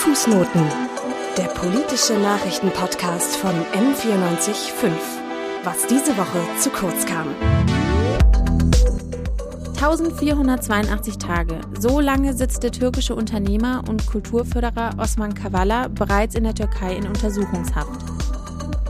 Fußnoten, 0.00 0.62
der 1.36 1.44
politische 1.48 2.14
Nachrichtenpodcast 2.14 3.36
von 3.36 3.50
M945. 3.50 4.92
Was 5.62 5.86
diese 5.88 6.16
Woche 6.16 6.40
zu 6.58 6.70
kurz 6.70 7.04
kam. 7.04 7.26
1482 9.74 11.18
Tage. 11.18 11.60
So 11.78 12.00
lange 12.00 12.32
sitzt 12.32 12.62
der 12.62 12.72
türkische 12.72 13.14
Unternehmer 13.14 13.82
und 13.90 14.06
Kulturförderer 14.06 14.92
Osman 14.96 15.34
Kavala 15.34 15.88
bereits 15.88 16.34
in 16.34 16.44
der 16.44 16.54
Türkei 16.54 16.96
in 16.96 17.06
Untersuchungshaft. 17.06 18.00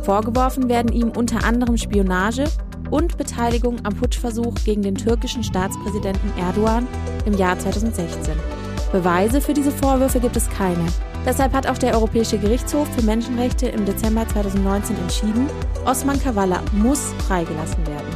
Vorgeworfen 0.04 0.68
werden 0.68 0.92
ihm 0.92 1.10
unter 1.10 1.42
anderem 1.44 1.76
Spionage 1.76 2.44
und 2.88 3.18
Beteiligung 3.18 3.84
am 3.84 3.96
Putschversuch 3.96 4.54
gegen 4.64 4.82
den 4.82 4.94
türkischen 4.94 5.42
Staatspräsidenten 5.42 6.32
Erdogan 6.38 6.86
im 7.26 7.34
Jahr 7.34 7.58
2016. 7.58 8.49
Beweise 8.92 9.40
für 9.40 9.54
diese 9.54 9.70
Vorwürfe 9.70 10.18
gibt 10.18 10.36
es 10.36 10.50
keine. 10.50 10.84
Deshalb 11.24 11.52
hat 11.54 11.66
auch 11.66 11.78
der 11.78 11.94
Europäische 11.94 12.38
Gerichtshof 12.38 12.88
für 12.88 13.02
Menschenrechte 13.02 13.68
im 13.68 13.84
Dezember 13.84 14.26
2019 14.26 14.96
entschieden, 14.96 15.48
Osman 15.84 16.20
Kavala 16.20 16.60
muss 16.72 17.12
freigelassen 17.28 17.86
werden. 17.86 18.08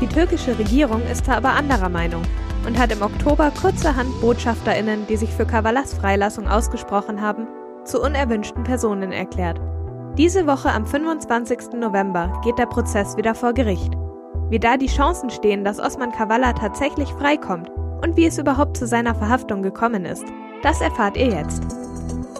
Die 0.00 0.08
türkische 0.08 0.58
Regierung 0.58 1.00
ist 1.10 1.28
da 1.28 1.36
aber 1.36 1.50
anderer 1.50 1.88
Meinung 1.88 2.22
und 2.66 2.76
hat 2.76 2.92
im 2.92 3.02
Oktober 3.02 3.52
kurzerhand 3.60 4.08
Botschafterinnen, 4.20 5.06
die 5.06 5.16
sich 5.16 5.30
für 5.30 5.46
Kavalas 5.46 5.94
Freilassung 5.94 6.48
ausgesprochen 6.48 7.20
haben, 7.20 7.46
zu 7.84 8.02
unerwünschten 8.02 8.64
Personen 8.64 9.12
erklärt. 9.12 9.60
Diese 10.18 10.46
Woche 10.46 10.72
am 10.72 10.86
25. 10.86 11.74
November 11.78 12.32
geht 12.42 12.58
der 12.58 12.66
Prozess 12.66 13.16
wieder 13.16 13.34
vor 13.34 13.52
Gericht. 13.52 13.92
Wie 14.48 14.58
da 14.58 14.76
die 14.76 14.86
Chancen 14.86 15.30
stehen, 15.30 15.62
dass 15.62 15.78
Osman 15.78 16.10
Kavala 16.10 16.52
tatsächlich 16.52 17.10
freikommt 17.10 17.70
und 18.06 18.16
wie 18.16 18.26
es 18.26 18.38
überhaupt 18.38 18.76
zu 18.76 18.86
seiner 18.86 19.16
Verhaftung 19.16 19.62
gekommen 19.62 20.04
ist, 20.04 20.24
das 20.62 20.80
erfahrt 20.80 21.16
ihr 21.16 21.26
jetzt. 21.26 21.60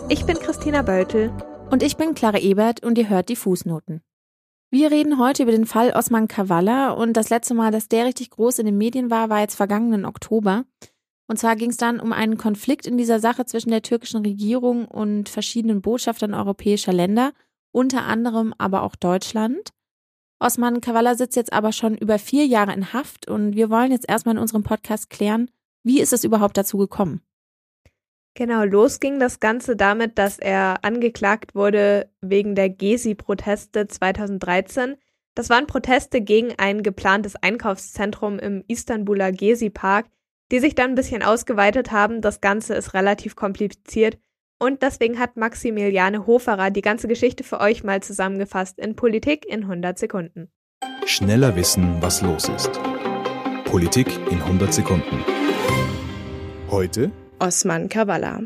Ich 0.08 0.24
bin 0.24 0.36
Christina 0.36 0.82
Böltel. 0.82 1.32
Und 1.72 1.82
ich 1.82 1.96
bin 1.96 2.14
Clara 2.14 2.38
Ebert 2.38 2.84
und 2.84 2.96
ihr 2.96 3.08
hört 3.08 3.28
die 3.28 3.34
Fußnoten. 3.34 4.00
Wir 4.70 4.92
reden 4.92 5.18
heute 5.18 5.42
über 5.42 5.50
den 5.50 5.66
Fall 5.66 5.90
Osman 5.90 6.28
Kavala 6.28 6.90
und 6.90 7.14
das 7.14 7.30
letzte 7.30 7.54
Mal, 7.54 7.72
dass 7.72 7.88
der 7.88 8.04
richtig 8.04 8.30
groß 8.30 8.60
in 8.60 8.66
den 8.66 8.78
Medien 8.78 9.10
war, 9.10 9.28
war 9.28 9.40
jetzt 9.40 9.56
vergangenen 9.56 10.04
Oktober. 10.04 10.66
Und 11.26 11.40
zwar 11.40 11.56
ging 11.56 11.70
es 11.70 11.78
dann 11.78 11.98
um 11.98 12.12
einen 12.12 12.36
Konflikt 12.36 12.86
in 12.86 12.96
dieser 12.96 13.18
Sache 13.18 13.44
zwischen 13.44 13.70
der 13.70 13.82
türkischen 13.82 14.24
Regierung 14.24 14.84
und 14.84 15.28
verschiedenen 15.28 15.82
Botschaftern 15.82 16.34
europäischer 16.34 16.92
Länder, 16.92 17.32
unter 17.72 18.04
anderem 18.04 18.54
aber 18.56 18.84
auch 18.84 18.94
Deutschland. 18.94 19.70
Osman 20.38 20.80
Kavala 20.80 21.16
sitzt 21.16 21.34
jetzt 21.34 21.52
aber 21.52 21.72
schon 21.72 21.96
über 21.96 22.20
vier 22.20 22.46
Jahre 22.46 22.72
in 22.72 22.92
Haft 22.92 23.26
und 23.26 23.56
wir 23.56 23.68
wollen 23.68 23.90
jetzt 23.90 24.08
erstmal 24.08 24.36
in 24.36 24.40
unserem 24.40 24.62
Podcast 24.62 25.10
klären, 25.10 25.50
wie 25.86 26.00
ist 26.00 26.12
es 26.12 26.24
überhaupt 26.24 26.56
dazu 26.56 26.78
gekommen? 26.78 27.20
Genau, 28.34 28.64
los 28.64 28.98
ging 28.98 29.20
das 29.20 29.38
Ganze 29.40 29.76
damit, 29.76 30.18
dass 30.18 30.38
er 30.38 30.84
angeklagt 30.84 31.54
wurde 31.54 32.10
wegen 32.20 32.54
der 32.56 32.68
Gezi-Proteste 32.68 33.86
2013. 33.86 34.96
Das 35.34 35.48
waren 35.48 35.66
Proteste 35.66 36.20
gegen 36.20 36.52
ein 36.58 36.82
geplantes 36.82 37.36
Einkaufszentrum 37.36 38.38
im 38.40 38.64
Istanbuler 38.66 39.30
Gezi-Park, 39.30 40.06
die 40.50 40.58
sich 40.58 40.74
dann 40.74 40.90
ein 40.90 40.94
bisschen 40.96 41.22
ausgeweitet 41.22 41.92
haben. 41.92 42.20
Das 42.20 42.40
Ganze 42.40 42.74
ist 42.74 42.92
relativ 42.92 43.36
kompliziert 43.36 44.18
und 44.58 44.82
deswegen 44.82 45.20
hat 45.20 45.36
Maximiliane 45.36 46.26
Hoferer 46.26 46.70
die 46.70 46.82
ganze 46.82 47.06
Geschichte 47.06 47.44
für 47.44 47.60
euch 47.60 47.84
mal 47.84 48.02
zusammengefasst 48.02 48.78
in 48.80 48.96
Politik 48.96 49.46
in 49.46 49.62
100 49.62 49.98
Sekunden. 49.98 50.50
Schneller 51.06 51.54
wissen, 51.54 51.96
was 52.00 52.22
los 52.22 52.48
ist. 52.48 52.80
Politik 53.64 54.08
in 54.30 54.42
100 54.42 54.74
Sekunden. 54.74 55.45
Heute 56.70 57.12
Osman 57.38 57.88
Kavala. 57.88 58.42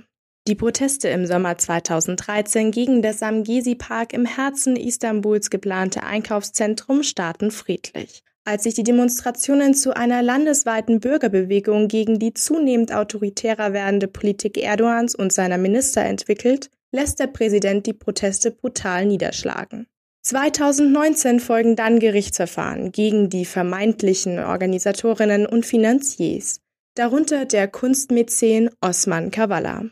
Die 0.47 0.55
Proteste 0.55 1.09
im 1.09 1.25
Sommer 1.25 1.57
2013 1.57 2.71
gegen 2.71 3.01
das 3.01 3.23
am 3.23 3.45
Gezi-Park 3.45 4.13
im 4.13 4.27
Herzen 4.27 4.77
Istanbuls 4.77 5.49
geplante 5.49 6.03
Einkaufszentrum 6.03 7.03
starten 7.03 7.51
friedlich. 7.51 8.23
Als 8.45 8.65
sich 8.65 8.75
die 8.75 8.83
Demonstrationen 8.83 9.73
zu 9.73 9.97
einer 9.97 10.23
landesweiten 10.23 11.01
Bürgerbewegung 11.01 11.89
gegen 11.89 12.19
die 12.19 12.35
zunehmend 12.35 12.93
autoritärer 12.93 13.73
werdende 13.73 14.07
Politik 14.07 14.59
Erdogans 14.59 15.15
und 15.15 15.33
seiner 15.33 15.59
Minister 15.59 16.03
entwickelt, 16.05 16.69
lässt 16.93 17.21
der 17.21 17.29
Präsident 17.29 17.87
die 17.87 17.95
Proteste 17.95 18.51
brutal 18.51 19.07
niederschlagen. 19.07 19.87
2019 20.23 21.41
folgen 21.41 21.75
dann 21.75 21.99
Gerichtsverfahren 21.99 22.93
gegen 22.93 23.31
die 23.31 23.47
vermeintlichen 23.47 24.39
Organisatorinnen 24.39 25.47
und 25.47 25.65
Finanziers, 25.65 26.61
darunter 26.95 27.45
der 27.45 27.69
Kunstmäzen 27.69 28.71
Osman 28.81 29.31
Kavala. 29.31 29.85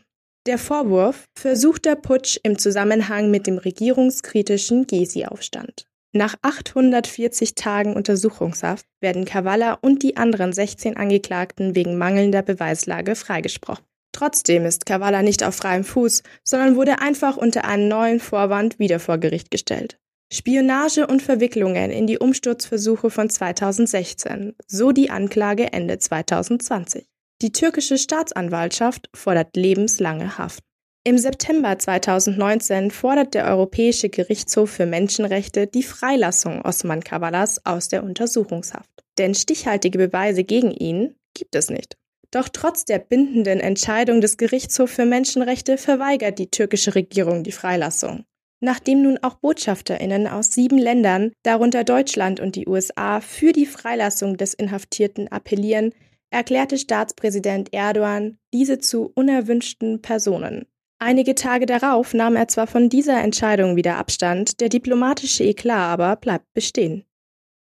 Der 0.45 0.57
Vorwurf 0.57 1.25
versuchter 1.37 1.95
Putsch 1.95 2.39
im 2.43 2.57
Zusammenhang 2.57 3.29
mit 3.29 3.47
dem 3.47 3.57
regierungskritischen 3.57 4.87
Gezi-Aufstand. 4.87 5.85
Nach 6.11 6.35
840 6.41 7.53
Tagen 7.55 7.95
Untersuchungshaft 7.95 8.85
werden 8.99 9.25
Kavala 9.25 9.73
und 9.73 10.01
die 10.01 10.17
anderen 10.17 10.53
16 10.53 10.97
Angeklagten 10.97 11.75
wegen 11.75 11.97
mangelnder 11.97 12.41
Beweislage 12.41 13.15
freigesprochen. 13.15 13.85
Trotzdem 14.11 14.65
ist 14.65 14.87
Kavala 14.87 15.21
nicht 15.21 15.43
auf 15.43 15.55
freiem 15.55 15.83
Fuß, 15.83 16.23
sondern 16.43 16.75
wurde 16.75 16.99
einfach 16.99 17.37
unter 17.37 17.65
einem 17.65 17.87
neuen 17.87 18.19
Vorwand 18.19 18.79
wieder 18.79 18.99
vor 18.99 19.19
Gericht 19.19 19.51
gestellt. 19.51 19.99
Spionage 20.31 21.07
und 21.07 21.23
Verwicklungen 21.23 21.89
in 21.89 22.05
die 22.05 22.19
Umsturzversuche 22.19 23.09
von 23.09 23.31
2016, 23.31 24.55
so 24.67 24.91
die 24.91 25.09
Anklage 25.09 25.73
Ende 25.73 25.97
2020. 25.97 27.07
Die 27.41 27.51
türkische 27.51 27.97
Staatsanwaltschaft 27.97 29.09
fordert 29.15 29.55
lebenslange 29.55 30.37
Haft. 30.37 30.63
Im 31.03 31.17
September 31.17 31.79
2019 31.79 32.91
fordert 32.91 33.33
der 33.33 33.45
Europäische 33.47 34.09
Gerichtshof 34.09 34.69
für 34.69 34.85
Menschenrechte 34.85 35.65
die 35.65 35.81
Freilassung 35.81 36.61
Osman 36.61 37.03
Kavalas 37.03 37.65
aus 37.65 37.87
der 37.87 38.03
Untersuchungshaft. 38.03 38.91
Denn 39.17 39.33
stichhaltige 39.33 39.97
Beweise 39.97 40.43
gegen 40.43 40.71
ihn 40.71 41.15
gibt 41.33 41.55
es 41.55 41.71
nicht. 41.71 41.97
Doch 42.29 42.49
trotz 42.49 42.85
der 42.85 42.99
bindenden 42.99 43.59
Entscheidung 43.59 44.21
des 44.21 44.37
Gerichtshofs 44.37 44.93
für 44.93 45.05
Menschenrechte 45.05 45.79
verweigert 45.79 46.37
die 46.37 46.51
türkische 46.51 46.93
Regierung 46.93 47.43
die 47.43 47.51
Freilassung. 47.51 48.25
Nachdem 48.61 49.01
nun 49.01 49.17
auch 49.21 49.35
Botschafterinnen 49.35 50.27
aus 50.27 50.51
sieben 50.51 50.77
Ländern, 50.77 51.31
darunter 51.43 51.83
Deutschland 51.83 52.39
und 52.39 52.55
die 52.55 52.67
USA, 52.67 53.21
für 53.21 53.53
die 53.53 53.65
Freilassung 53.65 54.35
des 54.35 54.53
Inhaftierten 54.53 55.29
appellieren, 55.29 55.93
erklärte 56.29 56.77
Staatspräsident 56.77 57.73
Erdogan 57.73 58.37
diese 58.53 58.79
zu 58.79 59.11
unerwünschten 59.15 60.01
Personen. 60.01 60.65
Einige 60.99 61.33
Tage 61.33 61.65
darauf 61.65 62.13
nahm 62.13 62.35
er 62.35 62.49
zwar 62.49 62.67
von 62.67 62.89
dieser 62.89 63.21
Entscheidung 63.21 63.77
wieder 63.77 63.95
Abstand, 63.95 64.59
der 64.59 64.67
diplomatische 64.67 65.45
Eklat 65.45 65.93
aber 65.93 66.17
bleibt 66.17 66.53
bestehen. 66.53 67.05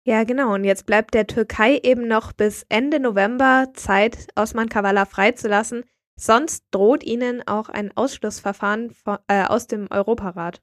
Ja, 0.04 0.24
genau. 0.24 0.54
Und 0.54 0.64
jetzt 0.64 0.84
bleibt 0.84 1.14
der 1.14 1.26
Türkei 1.26 1.78
eben 1.82 2.08
noch 2.08 2.32
bis 2.32 2.66
Ende 2.68 3.00
November 3.00 3.68
Zeit, 3.74 4.26
Osman 4.36 4.68
Kavala 4.68 5.06
freizulassen. 5.06 5.84
Sonst 6.16 6.64
droht 6.72 7.04
ihnen 7.04 7.46
auch 7.46 7.68
ein 7.68 7.96
Ausschlussverfahren 7.96 8.90
von, 8.90 9.18
äh, 9.28 9.44
aus 9.44 9.66
dem 9.66 9.86
Europarat. 9.90 10.60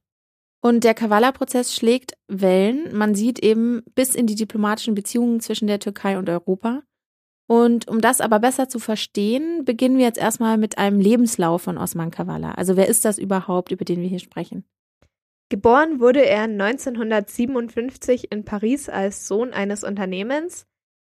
Und 0.62 0.84
der 0.84 0.94
Kavala-Prozess 0.94 1.74
schlägt 1.74 2.14
Wellen. 2.28 2.96
Man 2.96 3.16
sieht 3.16 3.40
eben 3.40 3.82
bis 3.96 4.14
in 4.14 4.28
die 4.28 4.36
diplomatischen 4.36 4.94
Beziehungen 4.94 5.40
zwischen 5.40 5.68
der 5.68 5.80
Türkei 5.80 6.18
und 6.18 6.30
Europa. 6.30 6.84
Und 7.48 7.88
um 7.88 8.00
das 8.00 8.22
aber 8.22 8.40
besser 8.40 8.70
zu 8.70 8.78
verstehen, 8.78 9.66
beginnen 9.66 9.98
wir 9.98 10.06
jetzt 10.06 10.20
erstmal 10.20 10.58
mit 10.58 10.78
einem 10.78 11.00
Lebenslauf 11.00 11.64
von 11.64 11.78
Osman 11.78 12.12
Kavala. 12.12 12.52
Also 12.52 12.78
wer 12.78 12.88
ist 12.88 13.06
das 13.06 13.18
überhaupt, 13.18 13.72
über 13.72 13.86
den 13.86 14.02
wir 14.02 14.08
hier 14.08 14.20
sprechen? 14.20 14.66
Geboren 15.50 16.00
wurde 16.00 16.24
er 16.24 16.44
1957 16.44 18.32
in 18.32 18.46
Paris 18.46 18.88
als 18.88 19.28
Sohn 19.28 19.52
eines 19.52 19.84
Unternehmens 19.84 20.68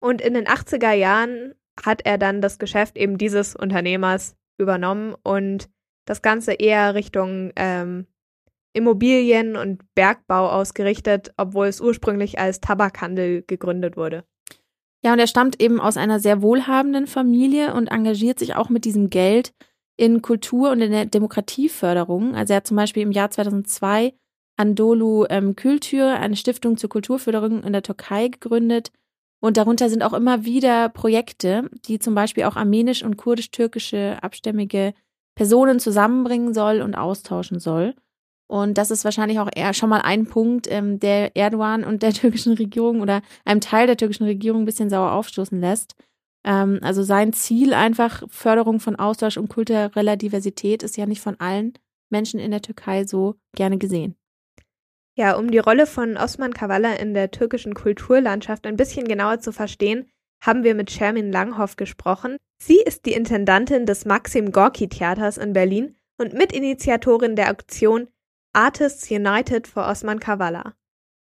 und 0.01 0.23
in 0.23 0.33
den 0.33 0.47
80er 0.47 0.93
Jahren 0.93 1.55
hat 1.85 2.07
er 2.07 2.17
dann 2.17 2.41
das 2.41 2.59
Geschäft 2.59 2.97
eben 2.97 3.19
dieses 3.19 3.55
Unternehmers 3.55 4.35
übernommen 4.59 5.15
und 5.23 5.69
das 6.07 6.23
Ganze 6.23 6.55
eher 6.55 6.95
Richtung 6.95 7.53
ähm, 7.57 8.07
Immobilien 8.73 9.57
und 9.57 9.83
Bergbau 9.95 10.49
ausgerichtet, 10.49 11.33
obwohl 11.37 11.67
es 11.67 11.81
ursprünglich 11.81 12.39
als 12.39 12.61
Tabakhandel 12.61 13.45
gegründet 13.47 13.97
wurde. 13.97 14.25
Ja, 15.05 15.13
und 15.13 15.19
er 15.19 15.27
stammt 15.27 15.61
eben 15.61 15.81
aus 15.81 15.97
einer 15.97 16.21
sehr 16.21 16.43
wohlhabenden 16.43 17.07
Familie 17.07 17.75
und 17.75 17.89
engagiert 17.89 18.39
sich 18.39 18.55
auch 18.55 18.69
mit 18.69 18.85
diesem 18.85 19.11
Geld 19.11 19.53
in 19.97 20.23
Kultur 20.23 20.71
und 20.71 20.81
in 20.81 20.93
der 20.93 21.07
Demokratieförderung. 21.07 22.35
Also 22.35 22.53
er 22.53 22.59
hat 22.59 22.67
zum 22.67 22.77
Beispiel 22.77 23.03
im 23.03 23.13
Jahr 23.13 23.31
2002 23.31 24.15
Andolu 24.57 25.27
ähm, 25.29 25.57
Kültür, 25.57 26.19
eine 26.19 26.37
Stiftung 26.37 26.77
zur 26.77 26.89
Kulturförderung 26.89 27.65
in 27.65 27.73
der 27.73 27.83
Türkei 27.83 28.29
gegründet. 28.29 28.93
Und 29.41 29.57
darunter 29.57 29.91
sind 29.91 30.05
auch 30.05 30.13
immer 30.13 30.45
wieder 30.45 30.89
Projekte, 30.89 31.69
die 31.87 31.99
zum 31.99 32.15
Beispiel 32.15 32.45
auch 32.45 32.55
armenisch 32.55 33.03
und 33.03 33.17
kurdisch-türkische 33.17 34.19
abstämmige 34.23 34.95
Personen 35.35 35.81
zusammenbringen 35.81 36.55
soll 36.55 36.81
und 36.81 36.95
austauschen 36.95 37.59
soll. 37.59 37.95
Und 38.53 38.77
das 38.77 38.91
ist 38.91 39.07
wahrscheinlich 39.07 39.39
auch 39.39 39.49
eher 39.57 39.73
schon 39.73 39.89
mal 39.89 40.03
ein 40.03 40.27
Punkt, 40.27 40.71
ähm, 40.71 41.01
der 41.01 41.35
Erdogan 41.35 41.85
und 41.85 42.03
der 42.03 42.13
türkischen 42.13 42.53
Regierung 42.53 43.01
oder 43.01 43.23
einem 43.47 43.63
Teil 43.63 43.87
der 43.87 43.97
türkischen 43.97 44.25
Regierung 44.25 44.61
ein 44.61 44.67
bisschen 44.67 44.91
sauer 44.91 45.13
aufstoßen 45.13 45.59
lässt. 45.59 45.95
Ähm, 46.45 46.79
also 46.83 47.03
sein 47.03 47.33
Ziel 47.33 47.73
einfach 47.73 48.25
Förderung 48.29 48.79
von 48.79 48.97
Austausch 48.97 49.39
und 49.39 49.49
kultureller 49.49 50.19
Diversität 50.19 50.83
ist 50.83 50.99
ja 50.99 51.07
nicht 51.07 51.23
von 51.23 51.41
allen 51.41 51.73
Menschen 52.11 52.39
in 52.39 52.51
der 52.51 52.61
Türkei 52.61 53.07
so 53.07 53.37
gerne 53.57 53.79
gesehen? 53.79 54.17
Ja, 55.17 55.37
um 55.37 55.51
die 55.51 55.57
Rolle 55.57 55.87
von 55.87 56.19
Osman 56.19 56.53
Kavala 56.53 56.93
in 56.97 57.15
der 57.15 57.31
türkischen 57.31 57.73
Kulturlandschaft 57.73 58.67
ein 58.67 58.77
bisschen 58.77 59.09
genauer 59.09 59.41
zu 59.41 59.53
verstehen, 59.53 60.11
haben 60.45 60.63
wir 60.63 60.75
mit 60.75 60.91
Shermin 60.91 61.33
Langhoff 61.33 61.77
gesprochen. 61.77 62.37
Sie 62.63 62.83
ist 62.83 63.07
die 63.07 63.15
Intendantin 63.15 63.87
des 63.87 64.05
Maxim 64.05 64.53
Gorki 64.53 64.91
Theaters 64.91 65.39
in 65.39 65.55
Berlin 65.55 65.97
und 66.19 66.35
Mitinitiatorin 66.35 67.35
der 67.35 67.49
Aktion 67.49 68.09
Artists 68.53 69.11
United 69.11 69.67
for 69.67 69.87
Osman 69.87 70.21
Kavala. 70.21 70.75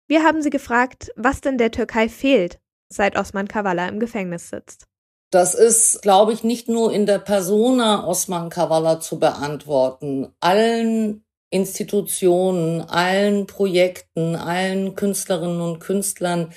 Wir 0.06 0.22
haben 0.22 0.42
sie 0.42 0.50
gefragt, 0.50 1.10
was 1.16 1.40
denn 1.40 1.58
der 1.58 1.70
Türkei 1.70 2.08
fehlt, 2.08 2.58
seit 2.88 3.16
Osman 3.16 3.48
Kavala 3.48 3.88
im 3.88 4.00
Gefängnis 4.00 4.50
sitzt. 4.50 4.86
Das 5.30 5.54
ist, 5.54 6.00
glaube 6.00 6.32
ich, 6.32 6.42
nicht 6.42 6.68
nur 6.68 6.92
in 6.92 7.04
der 7.04 7.18
Persona 7.18 8.06
Osman 8.06 8.48
Kavala 8.48 9.00
zu 9.00 9.18
beantworten. 9.18 10.32
Allen 10.40 11.24
Institutionen, 11.50 12.82
allen 12.82 13.46
Projekten, 13.46 14.36
allen 14.36 14.94
Künstlerinnen 14.94 15.60
und 15.60 15.80
Künstlern, 15.80 16.52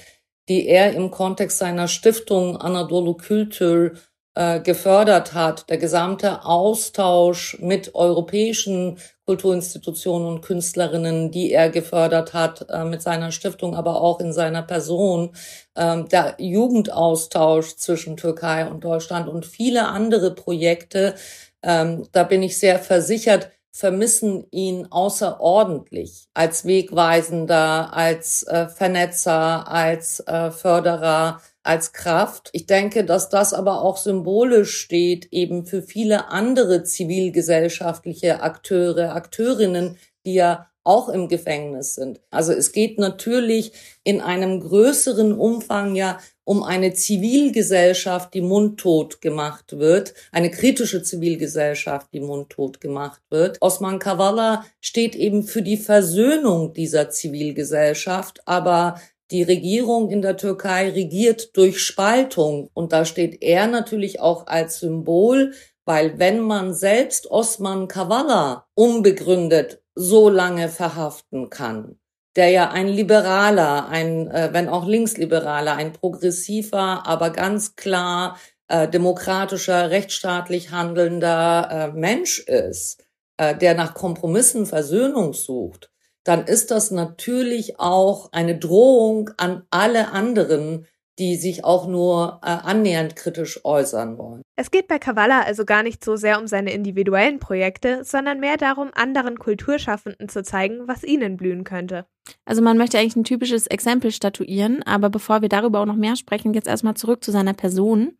die 0.47 0.67
er 0.67 0.93
im 0.93 1.11
Kontext 1.11 1.57
seiner 1.57 1.87
Stiftung 1.87 2.57
Anadolu 2.57 3.15
Kültür 3.15 3.93
äh, 4.35 4.59
gefördert 4.59 5.33
hat, 5.33 5.69
der 5.69 5.77
gesamte 5.77 6.45
Austausch 6.45 7.57
mit 7.59 7.95
europäischen 7.95 8.97
Kulturinstitutionen 9.31 10.27
und 10.27 10.41
Künstlerinnen, 10.41 11.31
die 11.31 11.53
er 11.53 11.69
gefördert 11.69 12.33
hat 12.33 12.65
äh, 12.69 12.83
mit 12.83 13.01
seiner 13.01 13.31
Stiftung, 13.31 13.77
aber 13.77 14.01
auch 14.01 14.19
in 14.19 14.33
seiner 14.33 14.61
Person, 14.61 15.31
äh, 15.75 16.03
der 16.03 16.35
Jugendaustausch 16.37 17.77
zwischen 17.77 18.17
Türkei 18.17 18.69
und 18.69 18.83
Deutschland 18.83 19.29
und 19.29 19.45
viele 19.45 19.87
andere 19.87 20.35
Projekte, 20.35 21.15
ähm, 21.63 22.09
da 22.11 22.23
bin 22.23 22.43
ich 22.43 22.59
sehr 22.59 22.77
versichert, 22.77 23.51
vermissen 23.71 24.47
ihn 24.51 24.87
außerordentlich 24.91 26.27
als 26.33 26.65
Wegweisender, 26.65 27.95
als 27.95 28.43
äh, 28.43 28.67
Vernetzer, 28.67 29.65
als 29.65 30.19
äh, 30.27 30.51
Förderer, 30.51 31.39
als 31.63 31.93
Kraft. 31.93 32.49
Ich 32.53 32.65
denke, 32.65 33.03
dass 33.03 33.29
das 33.29 33.53
aber 33.53 33.81
auch 33.81 33.97
symbolisch 33.97 34.75
steht 34.77 35.27
eben 35.31 35.65
für 35.65 35.81
viele 35.81 36.29
andere 36.29 36.83
zivilgesellschaftliche 36.83 38.41
Akteure, 38.41 39.13
Akteurinnen, 39.13 39.97
die 40.25 40.33
ja 40.33 40.67
auch 40.83 41.09
im 41.09 41.27
Gefängnis 41.27 41.95
sind. 41.95 42.19
Also 42.31 42.53
es 42.53 42.71
geht 42.71 42.97
natürlich 42.97 43.71
in 44.03 44.19
einem 44.19 44.61
größeren 44.61 45.33
Umfang 45.33 45.95
ja 45.95 46.17
um 46.43 46.63
eine 46.63 46.93
Zivilgesellschaft, 46.93 48.33
die 48.33 48.41
mundtot 48.41 49.21
gemacht 49.21 49.77
wird, 49.77 50.15
eine 50.31 50.49
kritische 50.49 51.03
Zivilgesellschaft, 51.03 52.07
die 52.13 52.19
mundtot 52.19 52.81
gemacht 52.81 53.21
wird. 53.29 53.57
Osman 53.61 53.99
Kavala 53.99 54.65
steht 54.81 55.15
eben 55.15 55.43
für 55.43 55.61
die 55.61 55.77
Versöhnung 55.77 56.73
dieser 56.73 57.11
Zivilgesellschaft, 57.11 58.41
aber 58.47 58.99
die 59.31 59.43
Regierung 59.43 60.09
in 60.09 60.21
der 60.21 60.37
Türkei 60.37 60.89
regiert 60.89 61.55
durch 61.57 61.81
Spaltung. 61.81 62.69
Und 62.73 62.93
da 62.93 63.05
steht 63.05 63.41
er 63.41 63.67
natürlich 63.67 64.19
auch 64.19 64.47
als 64.47 64.79
Symbol, 64.79 65.53
weil 65.85 66.19
wenn 66.19 66.39
man 66.39 66.73
selbst 66.73 67.29
Osman 67.29 67.87
Kavala 67.87 68.67
unbegründet 68.75 69.81
so 69.95 70.29
lange 70.29 70.69
verhaften 70.69 71.49
kann, 71.49 71.97
der 72.35 72.49
ja 72.49 72.71
ein 72.71 72.87
liberaler, 72.87 73.89
ein, 73.89 74.27
äh, 74.29 74.49
wenn 74.53 74.69
auch 74.69 74.87
linksliberaler, 74.87 75.75
ein 75.75 75.93
progressiver, 75.93 77.05
aber 77.05 77.31
ganz 77.31 77.75
klar 77.75 78.37
äh, 78.67 78.87
demokratischer, 78.87 79.89
rechtsstaatlich 79.89 80.71
handelnder 80.71 81.69
äh, 81.71 81.97
Mensch 81.97 82.39
ist, 82.39 83.03
äh, 83.37 83.55
der 83.57 83.73
nach 83.75 83.93
Kompromissen 83.93 84.65
Versöhnung 84.65 85.33
sucht, 85.33 85.90
dann 86.23 86.45
ist 86.45 86.71
das 86.71 86.91
natürlich 86.91 87.79
auch 87.79 88.31
eine 88.31 88.57
Drohung 88.57 89.31
an 89.37 89.63
alle 89.69 90.11
anderen, 90.11 90.85
die 91.19 91.35
sich 91.35 91.63
auch 91.63 91.87
nur 91.87 92.39
äh, 92.41 92.47
annähernd 92.47 93.15
kritisch 93.15 93.59
äußern 93.63 94.17
wollen. 94.17 94.41
Es 94.55 94.71
geht 94.71 94.87
bei 94.87 94.97
Kavala 94.97 95.41
also 95.41 95.65
gar 95.65 95.83
nicht 95.83 96.03
so 96.03 96.15
sehr 96.15 96.39
um 96.39 96.47
seine 96.47 96.73
individuellen 96.73 97.39
Projekte, 97.39 98.03
sondern 98.03 98.39
mehr 98.39 98.57
darum, 98.57 98.89
anderen 98.93 99.37
Kulturschaffenden 99.37 100.29
zu 100.29 100.41
zeigen, 100.41 100.87
was 100.87 101.03
ihnen 101.03 101.37
blühen 101.37 101.63
könnte. 101.63 102.05
Also 102.45 102.61
man 102.61 102.77
möchte 102.77 102.97
eigentlich 102.97 103.15
ein 103.15 103.23
typisches 103.23 103.67
Exempel 103.67 104.11
statuieren, 104.11 104.83
aber 104.83 105.09
bevor 105.09 105.41
wir 105.41 105.49
darüber 105.49 105.81
auch 105.81 105.85
noch 105.85 105.95
mehr 105.95 106.15
sprechen, 106.15 106.53
jetzt 106.53 106.67
erstmal 106.67 106.95
zurück 106.95 107.23
zu 107.23 107.31
seiner 107.31 107.53
Person. 107.53 108.17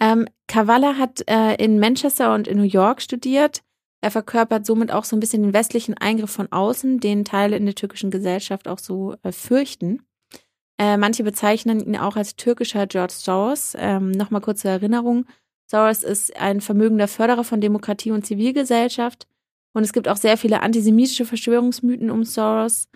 Ähm, 0.00 0.26
Kavala 0.46 0.96
hat 0.96 1.22
äh, 1.26 1.54
in 1.62 1.78
Manchester 1.78 2.34
und 2.34 2.48
in 2.48 2.58
New 2.58 2.64
York 2.64 3.02
studiert. 3.02 3.62
Er 4.02 4.10
verkörpert 4.10 4.64
somit 4.64 4.92
auch 4.92 5.04
so 5.04 5.14
ein 5.14 5.20
bisschen 5.20 5.42
den 5.42 5.52
westlichen 5.52 5.94
Eingriff 5.94 6.30
von 6.30 6.50
außen, 6.50 7.00
den 7.00 7.24
Teile 7.24 7.56
in 7.56 7.66
der 7.66 7.74
türkischen 7.74 8.10
Gesellschaft 8.10 8.66
auch 8.66 8.78
so 8.78 9.14
äh, 9.22 9.32
fürchten. 9.32 10.02
Äh, 10.78 10.96
manche 10.96 11.22
bezeichnen 11.22 11.80
ihn 11.80 11.96
auch 11.96 12.16
als 12.16 12.36
türkischer 12.36 12.86
George 12.86 13.12
Soros. 13.14 13.76
Ähm, 13.78 14.10
Nochmal 14.12 14.40
kurze 14.40 14.68
Erinnerung. 14.68 15.26
Soros 15.66 16.02
ist 16.02 16.34
ein 16.36 16.62
vermögender 16.62 17.08
Förderer 17.08 17.44
von 17.44 17.60
Demokratie 17.60 18.10
und 18.10 18.24
Zivilgesellschaft. 18.24 19.28
Und 19.74 19.82
es 19.82 19.92
gibt 19.92 20.08
auch 20.08 20.16
sehr 20.16 20.38
viele 20.38 20.62
antisemitische 20.62 21.26
Verschwörungsmythen 21.26 22.10
um 22.10 22.24
Soros. 22.24 22.88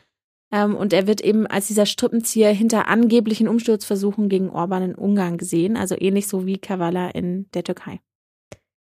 Ähm, 0.51 0.75
und 0.75 0.95
er 0.95 1.06
wird 1.06 1.21
eben 1.21 1.47
als 1.47 1.69
dieser 1.69 1.85
Strippenzieher 1.85 2.53
hinter 2.53 2.89
angeblichen 2.89 3.49
Umsturzversuchen 3.49 4.31
gegen 4.31 4.49
Orban 4.49 4.83
in 4.83 4.95
Ungarn 4.95 5.37
gesehen. 5.37 5.77
Also 5.77 5.95
ähnlich 5.99 6.27
so 6.27 6.47
wie 6.47 6.56
Kavala 6.56 7.11
in 7.11 7.51
der 7.53 7.65
Türkei. 7.65 8.01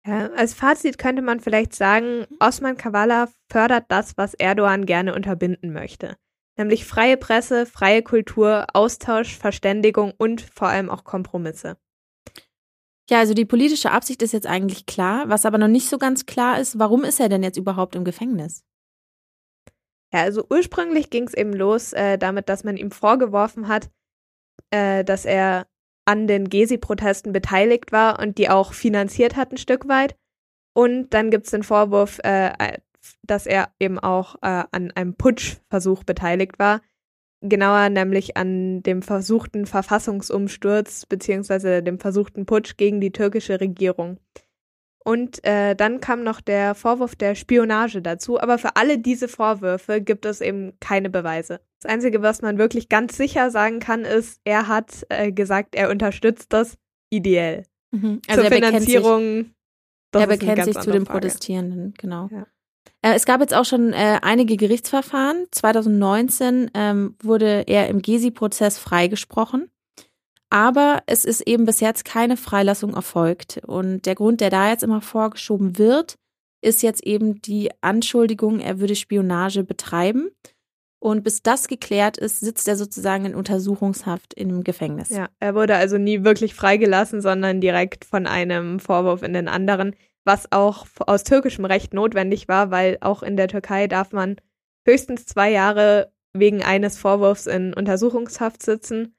Ja, 0.06 0.30
als 0.32 0.54
Fazit 0.54 0.98
könnte 0.98 1.22
man 1.22 1.40
vielleicht 1.40 1.74
sagen, 1.74 2.26
Osman 2.38 2.76
Kavala 2.76 3.28
fördert 3.50 3.86
das, 3.88 4.16
was 4.16 4.34
Erdogan 4.34 4.84
gerne 4.84 5.14
unterbinden 5.14 5.72
möchte 5.72 6.16
nämlich 6.56 6.84
freie 6.84 7.16
Presse, 7.16 7.66
freie 7.66 8.02
Kultur, 8.02 8.66
Austausch, 8.72 9.36
Verständigung 9.36 10.12
und 10.16 10.42
vor 10.42 10.68
allem 10.68 10.90
auch 10.90 11.04
Kompromisse. 11.04 11.76
Ja, 13.10 13.18
also 13.18 13.34
die 13.34 13.44
politische 13.44 13.90
Absicht 13.90 14.22
ist 14.22 14.32
jetzt 14.32 14.46
eigentlich 14.46 14.86
klar. 14.86 15.28
Was 15.28 15.44
aber 15.44 15.58
noch 15.58 15.68
nicht 15.68 15.90
so 15.90 15.98
ganz 15.98 16.24
klar 16.24 16.58
ist, 16.58 16.78
warum 16.78 17.04
ist 17.04 17.20
er 17.20 17.28
denn 17.28 17.42
jetzt 17.42 17.58
überhaupt 17.58 17.96
im 17.96 18.04
Gefängnis? 18.04 18.64
Ja, 20.12 20.22
also 20.22 20.46
ursprünglich 20.48 21.10
ging 21.10 21.24
es 21.24 21.34
eben 21.34 21.52
los 21.52 21.92
äh, 21.92 22.16
damit, 22.16 22.48
dass 22.48 22.64
man 22.64 22.76
ihm 22.76 22.90
vorgeworfen 22.90 23.68
hat, 23.68 23.90
äh, 24.70 25.04
dass 25.04 25.26
er 25.26 25.66
an 26.04 26.26
den 26.26 26.48
Gezi-Protesten 26.48 27.32
beteiligt 27.32 27.92
war 27.92 28.18
und 28.18 28.38
die 28.38 28.50
auch 28.50 28.72
finanziert 28.72 29.36
hat 29.36 29.52
ein 29.52 29.56
Stück 29.56 29.88
weit. 29.88 30.16
Und 30.74 31.10
dann 31.10 31.30
gibt 31.30 31.44
es 31.46 31.52
den 31.52 31.62
Vorwurf, 31.62 32.18
äh, 32.24 32.78
dass 33.22 33.46
er 33.46 33.70
eben 33.78 33.98
auch 33.98 34.36
äh, 34.36 34.64
an 34.70 34.90
einem 34.94 35.14
Putschversuch 35.14 36.04
beteiligt 36.04 36.58
war. 36.58 36.80
Genauer 37.40 37.90
nämlich 37.90 38.36
an 38.36 38.82
dem 38.82 39.02
versuchten 39.02 39.66
Verfassungsumsturz 39.66 41.06
beziehungsweise 41.06 41.82
dem 41.82 41.98
versuchten 41.98 42.46
Putsch 42.46 42.76
gegen 42.76 43.00
die 43.00 43.12
türkische 43.12 43.60
Regierung. 43.60 44.18
Und 45.06 45.44
äh, 45.44 45.76
dann 45.76 46.00
kam 46.00 46.22
noch 46.24 46.40
der 46.40 46.74
Vorwurf 46.74 47.14
der 47.14 47.34
Spionage 47.34 48.00
dazu. 48.00 48.40
Aber 48.40 48.56
für 48.56 48.76
alle 48.76 48.98
diese 48.98 49.28
Vorwürfe 49.28 50.00
gibt 50.00 50.24
es 50.24 50.40
eben 50.40 50.72
keine 50.80 51.10
Beweise. 51.10 51.60
Das 51.82 51.92
Einzige, 51.92 52.22
was 52.22 52.40
man 52.40 52.56
wirklich 52.56 52.88
ganz 52.88 53.16
sicher 53.16 53.50
sagen 53.50 53.80
kann, 53.80 54.06
ist, 54.06 54.40
er 54.44 54.66
hat 54.66 55.04
äh, 55.10 55.30
gesagt, 55.30 55.74
er 55.74 55.90
unterstützt 55.90 56.54
das 56.54 56.78
ideell. 57.10 57.64
Mhm. 57.90 58.22
Also 58.26 58.42
Zur 58.42 58.50
Finanzierung. 58.50 59.36
Sich, 60.14 60.22
er 60.22 60.26
bekennt 60.26 60.64
sich 60.64 60.78
zu 60.78 60.90
den 60.90 61.04
Frage. 61.04 61.20
Protestierenden, 61.20 61.94
genau. 61.98 62.30
Ja. 62.32 62.46
Äh, 63.02 63.14
es 63.14 63.26
gab 63.26 63.40
jetzt 63.40 63.52
auch 63.52 63.66
schon 63.66 63.92
äh, 63.92 64.18
einige 64.22 64.56
Gerichtsverfahren. 64.56 65.46
2019 65.50 66.70
ähm, 66.72 67.16
wurde 67.22 67.64
er 67.66 67.88
im 67.88 68.00
Gezi-Prozess 68.00 68.78
freigesprochen. 68.78 69.68
Aber 70.50 71.02
es 71.06 71.24
ist 71.24 71.40
eben 71.42 71.64
bis 71.64 71.80
jetzt 71.80 72.04
keine 72.04 72.36
Freilassung 72.36 72.94
erfolgt. 72.94 73.60
Und 73.66 74.06
der 74.06 74.14
Grund, 74.14 74.40
der 74.40 74.50
da 74.50 74.70
jetzt 74.70 74.82
immer 74.82 75.00
vorgeschoben 75.00 75.78
wird, 75.78 76.16
ist 76.62 76.82
jetzt 76.82 77.04
eben 77.04 77.42
die 77.42 77.70
Anschuldigung, 77.80 78.60
er 78.60 78.80
würde 78.80 78.94
Spionage 78.94 79.64
betreiben. 79.64 80.30
Und 81.00 81.22
bis 81.22 81.42
das 81.42 81.68
geklärt 81.68 82.16
ist, 82.16 82.40
sitzt 82.40 82.66
er 82.66 82.76
sozusagen 82.76 83.26
in 83.26 83.34
Untersuchungshaft 83.34 84.32
im 84.34 84.64
Gefängnis. 84.64 85.10
Ja, 85.10 85.28
er 85.38 85.54
wurde 85.54 85.76
also 85.76 85.98
nie 85.98 86.24
wirklich 86.24 86.54
freigelassen, 86.54 87.20
sondern 87.20 87.60
direkt 87.60 88.06
von 88.06 88.26
einem 88.26 88.80
Vorwurf 88.80 89.22
in 89.22 89.34
den 89.34 89.48
anderen 89.48 89.94
was 90.24 90.50
auch 90.52 90.86
aus 91.06 91.24
türkischem 91.24 91.64
Recht 91.64 91.94
notwendig 91.94 92.48
war, 92.48 92.70
weil 92.70 92.98
auch 93.00 93.22
in 93.22 93.36
der 93.36 93.48
Türkei 93.48 93.86
darf 93.86 94.12
man 94.12 94.36
höchstens 94.86 95.26
zwei 95.26 95.50
Jahre 95.50 96.12
wegen 96.32 96.62
eines 96.62 96.98
Vorwurfs 96.98 97.46
in 97.46 97.74
Untersuchungshaft 97.74 98.62
sitzen. 98.62 99.14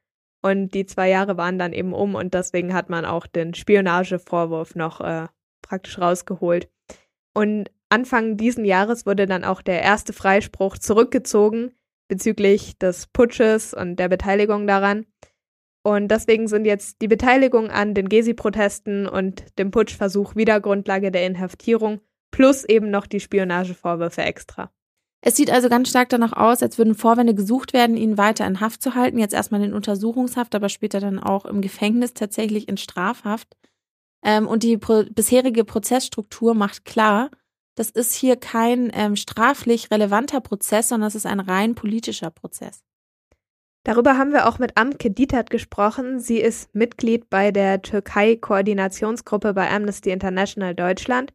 Und 0.46 0.76
die 0.76 0.86
zwei 0.86 1.10
Jahre 1.10 1.38
waren 1.38 1.58
dann 1.58 1.74
eben 1.74 1.92
um 1.92 2.14
und 2.14 2.36
deswegen 2.36 2.76
hat 2.76 2.88
man 2.88 3.04
auch 3.04 3.26
den 3.26 3.56
Spionagevorwurf 3.56 4.76
noch 4.76 5.02
äh, 5.02 5.26
praktisch 5.64 5.98
rausgeholt. 5.98 6.70
Und 7.34 7.72
Anfang 7.90 8.38
diesen 8.38 8.64
Jahres 8.64 9.08
wurde 9.08 9.26
dann 9.26 9.44
auch 9.44 9.64
der 9.64 9.82
erste 9.82 10.14
Freispruch 10.14 10.78
zurückgezogen 10.78 11.72
bezüglich 12.08 12.78
des 12.78 13.08
Putsches 13.08 13.74
und 13.74 13.96
der 13.96 14.08
Beteiligung 14.08 14.68
daran. 14.68 15.08
Und 15.82 16.10
deswegen 16.10 16.48
sind 16.48 16.66
jetzt 16.66 17.02
die 17.02 17.08
Beteiligung 17.08 17.72
an 17.72 17.96
den 17.96 18.08
Gezi-Protesten 18.08 19.08
und 19.08 19.58
dem 19.58 19.72
Putschversuch 19.72 20.36
wieder 20.36 20.62
Grundlage 20.62 21.10
der 21.10 21.26
Inhaftierung 21.26 22.02
plus 22.30 22.66
eben 22.66 22.92
noch 22.92 23.08
die 23.08 23.20
Spionagevorwürfe 23.20 24.22
extra. 24.22 24.72
Es 25.28 25.36
sieht 25.36 25.50
also 25.50 25.70
ganz 25.70 25.90
stark 25.90 26.10
danach 26.10 26.34
aus, 26.34 26.62
als 26.62 26.78
würden 26.78 26.94
Vorwände 26.94 27.34
gesucht 27.34 27.74
werden, 27.74 27.98
ihn 27.98 28.16
weiter 28.16 28.46
in 28.46 28.60
Haft 28.62 28.84
zu 28.84 28.94
halten. 28.94 29.18
Jetzt 29.18 29.34
erstmal 29.34 29.64
in 29.64 29.74
Untersuchungshaft, 29.74 30.54
aber 30.54 30.70
später 30.70 31.00
dann 31.00 31.18
auch 31.18 31.46
im 31.46 31.62
Gefängnis, 31.62 32.14
tatsächlich 32.14 32.70
in 32.70 32.78
Strafhaft. 32.78 33.58
Ähm, 34.24 34.48
und 34.48 34.62
die 34.62 34.78
pro 34.78 35.04
bisherige 35.10 35.66
Prozessstruktur 35.66 36.54
macht 36.54 36.86
klar, 36.86 37.32
das 37.74 37.90
ist 37.90 38.14
hier 38.14 38.36
kein 38.36 38.92
ähm, 38.94 39.16
straflich 39.16 39.90
relevanter 39.90 40.42
Prozess, 40.42 40.90
sondern 40.90 41.08
es 41.08 41.16
ist 41.16 41.26
ein 41.26 41.40
rein 41.40 41.74
politischer 41.74 42.30
Prozess. 42.30 42.84
Darüber 43.84 44.20
haben 44.20 44.32
wir 44.32 44.48
auch 44.48 44.60
mit 44.60 44.78
Amke 44.78 45.10
Dietert 45.10 45.50
gesprochen. 45.50 46.20
Sie 46.20 46.38
ist 46.38 46.74
Mitglied 46.76 47.32
bei 47.32 47.50
der 47.50 47.82
Türkei-Koordinationsgruppe 47.82 49.56
bei 49.56 49.72
Amnesty 49.72 50.12
International 50.12 50.76
Deutschland 50.76 51.34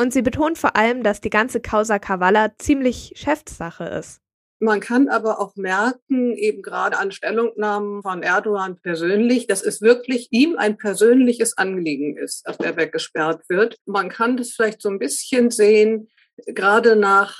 und 0.00 0.12
sie 0.14 0.22
betont 0.22 0.56
vor 0.56 0.76
allem, 0.76 1.02
dass 1.02 1.20
die 1.20 1.30
ganze 1.30 1.60
Causa 1.60 1.98
Kavala 1.98 2.52
ziemlich 2.58 3.12
Chefsache 3.16 3.84
ist. 3.84 4.20
Man 4.58 4.80
kann 4.80 5.08
aber 5.08 5.40
auch 5.40 5.56
merken, 5.56 6.36
eben 6.36 6.62
gerade 6.62 6.98
an 6.98 7.12
Stellungnahmen 7.12 8.02
von 8.02 8.22
Erdogan 8.22 8.78
persönlich, 8.82 9.46
dass 9.46 9.62
es 9.62 9.80
wirklich 9.80 10.28
ihm 10.30 10.56
ein 10.56 10.76
persönliches 10.76 11.56
Anliegen 11.56 12.16
ist, 12.16 12.46
dass 12.46 12.58
er 12.58 12.76
weggesperrt 12.76 13.42
wird. 13.48 13.76
Man 13.86 14.10
kann 14.10 14.36
das 14.36 14.50
vielleicht 14.50 14.82
so 14.82 14.90
ein 14.90 14.98
bisschen 14.98 15.50
sehen, 15.50 16.08
gerade 16.46 16.96
nach 16.96 17.36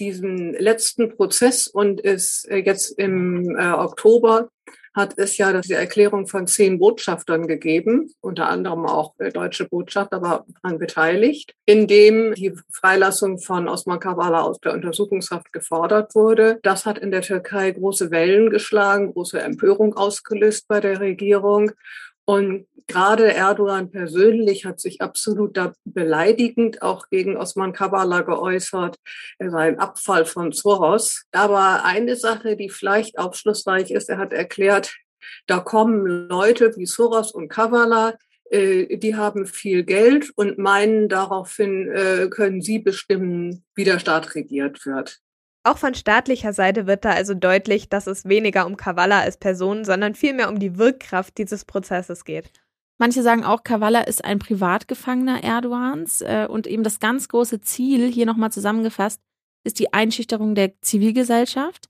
diesem 0.00 0.52
letzten 0.54 1.16
Prozess 1.16 1.66
und 1.66 2.00
ist 2.00 2.46
jetzt 2.50 2.98
im 2.98 3.56
äh, 3.56 3.72
Oktober 3.72 4.50
hat 4.94 5.14
es 5.16 5.36
ja 5.38 5.60
die 5.60 5.72
Erklärung 5.72 6.26
von 6.26 6.46
zehn 6.46 6.78
Botschaftern 6.78 7.46
gegeben, 7.46 8.12
unter 8.20 8.48
anderem 8.48 8.86
auch 8.86 9.14
deutsche 9.32 9.68
Botschafter 9.68 10.20
war 10.20 10.44
daran 10.62 10.78
beteiligt, 10.78 11.54
in 11.64 11.86
dem 11.86 12.34
die 12.34 12.54
Freilassung 12.72 13.38
von 13.38 13.68
Osman 13.68 14.00
Kavala 14.00 14.42
aus 14.42 14.58
der 14.60 14.72
Untersuchungshaft 14.72 15.52
gefordert 15.52 16.14
wurde. 16.14 16.58
Das 16.62 16.86
hat 16.86 16.98
in 16.98 17.10
der 17.10 17.22
Türkei 17.22 17.70
große 17.70 18.10
Wellen 18.10 18.50
geschlagen, 18.50 19.12
große 19.12 19.40
Empörung 19.40 19.94
ausgelöst 19.96 20.66
bei 20.66 20.80
der 20.80 21.00
Regierung. 21.00 21.70
Und 22.24 22.66
gerade 22.86 23.32
Erdogan 23.32 23.90
persönlich 23.90 24.64
hat 24.64 24.80
sich 24.80 25.00
absolut 25.00 25.56
da 25.56 25.72
beleidigend 25.84 26.82
auch 26.82 27.08
gegen 27.08 27.36
Osman 27.36 27.72
Kavala 27.72 28.22
geäußert. 28.22 28.96
Er 29.38 29.50
sei 29.50 29.68
ein 29.68 29.78
Abfall 29.78 30.24
von 30.24 30.52
Soros. 30.52 31.24
Aber 31.32 31.84
eine 31.84 32.16
Sache, 32.16 32.56
die 32.56 32.68
vielleicht 32.68 33.18
aufschlussreich 33.18 33.90
ist, 33.90 34.08
er 34.08 34.18
hat 34.18 34.32
erklärt, 34.32 34.94
da 35.46 35.60
kommen 35.60 36.28
Leute 36.28 36.76
wie 36.76 36.86
Soros 36.86 37.32
und 37.32 37.48
Kavala, 37.48 38.14
äh, 38.50 38.96
die 38.96 39.16
haben 39.16 39.46
viel 39.46 39.84
Geld 39.84 40.30
und 40.36 40.58
meinen, 40.58 41.08
daraufhin 41.08 41.90
äh, 41.90 42.28
können 42.28 42.60
sie 42.60 42.80
bestimmen, 42.80 43.64
wie 43.74 43.84
der 43.84 43.98
Staat 43.98 44.34
regiert 44.34 44.84
wird. 44.84 45.20
Auch 45.62 45.76
von 45.76 45.94
staatlicher 45.94 46.52
Seite 46.54 46.86
wird 46.86 47.04
da 47.04 47.10
also 47.10 47.34
deutlich, 47.34 47.90
dass 47.90 48.06
es 48.06 48.24
weniger 48.24 48.66
um 48.66 48.76
Kavala 48.76 49.20
als 49.20 49.36
Person, 49.36 49.84
sondern 49.84 50.14
vielmehr 50.14 50.48
um 50.48 50.58
die 50.58 50.78
Wirkkraft 50.78 51.36
dieses 51.36 51.66
Prozesses 51.66 52.24
geht. 52.24 52.50
Manche 52.98 53.22
sagen 53.22 53.44
auch, 53.44 53.62
Kavala 53.62 54.02
ist 54.02 54.24
ein 54.24 54.38
Privatgefangener 54.38 55.42
Erdogans 55.42 56.22
äh, 56.22 56.46
und 56.48 56.66
eben 56.66 56.82
das 56.82 57.00
ganz 57.00 57.28
große 57.28 57.60
Ziel, 57.60 58.10
hier 58.10 58.26
nochmal 58.26 58.52
zusammengefasst, 58.52 59.20
ist 59.64 59.78
die 59.78 59.92
Einschüchterung 59.92 60.54
der 60.54 60.80
Zivilgesellschaft. 60.80 61.88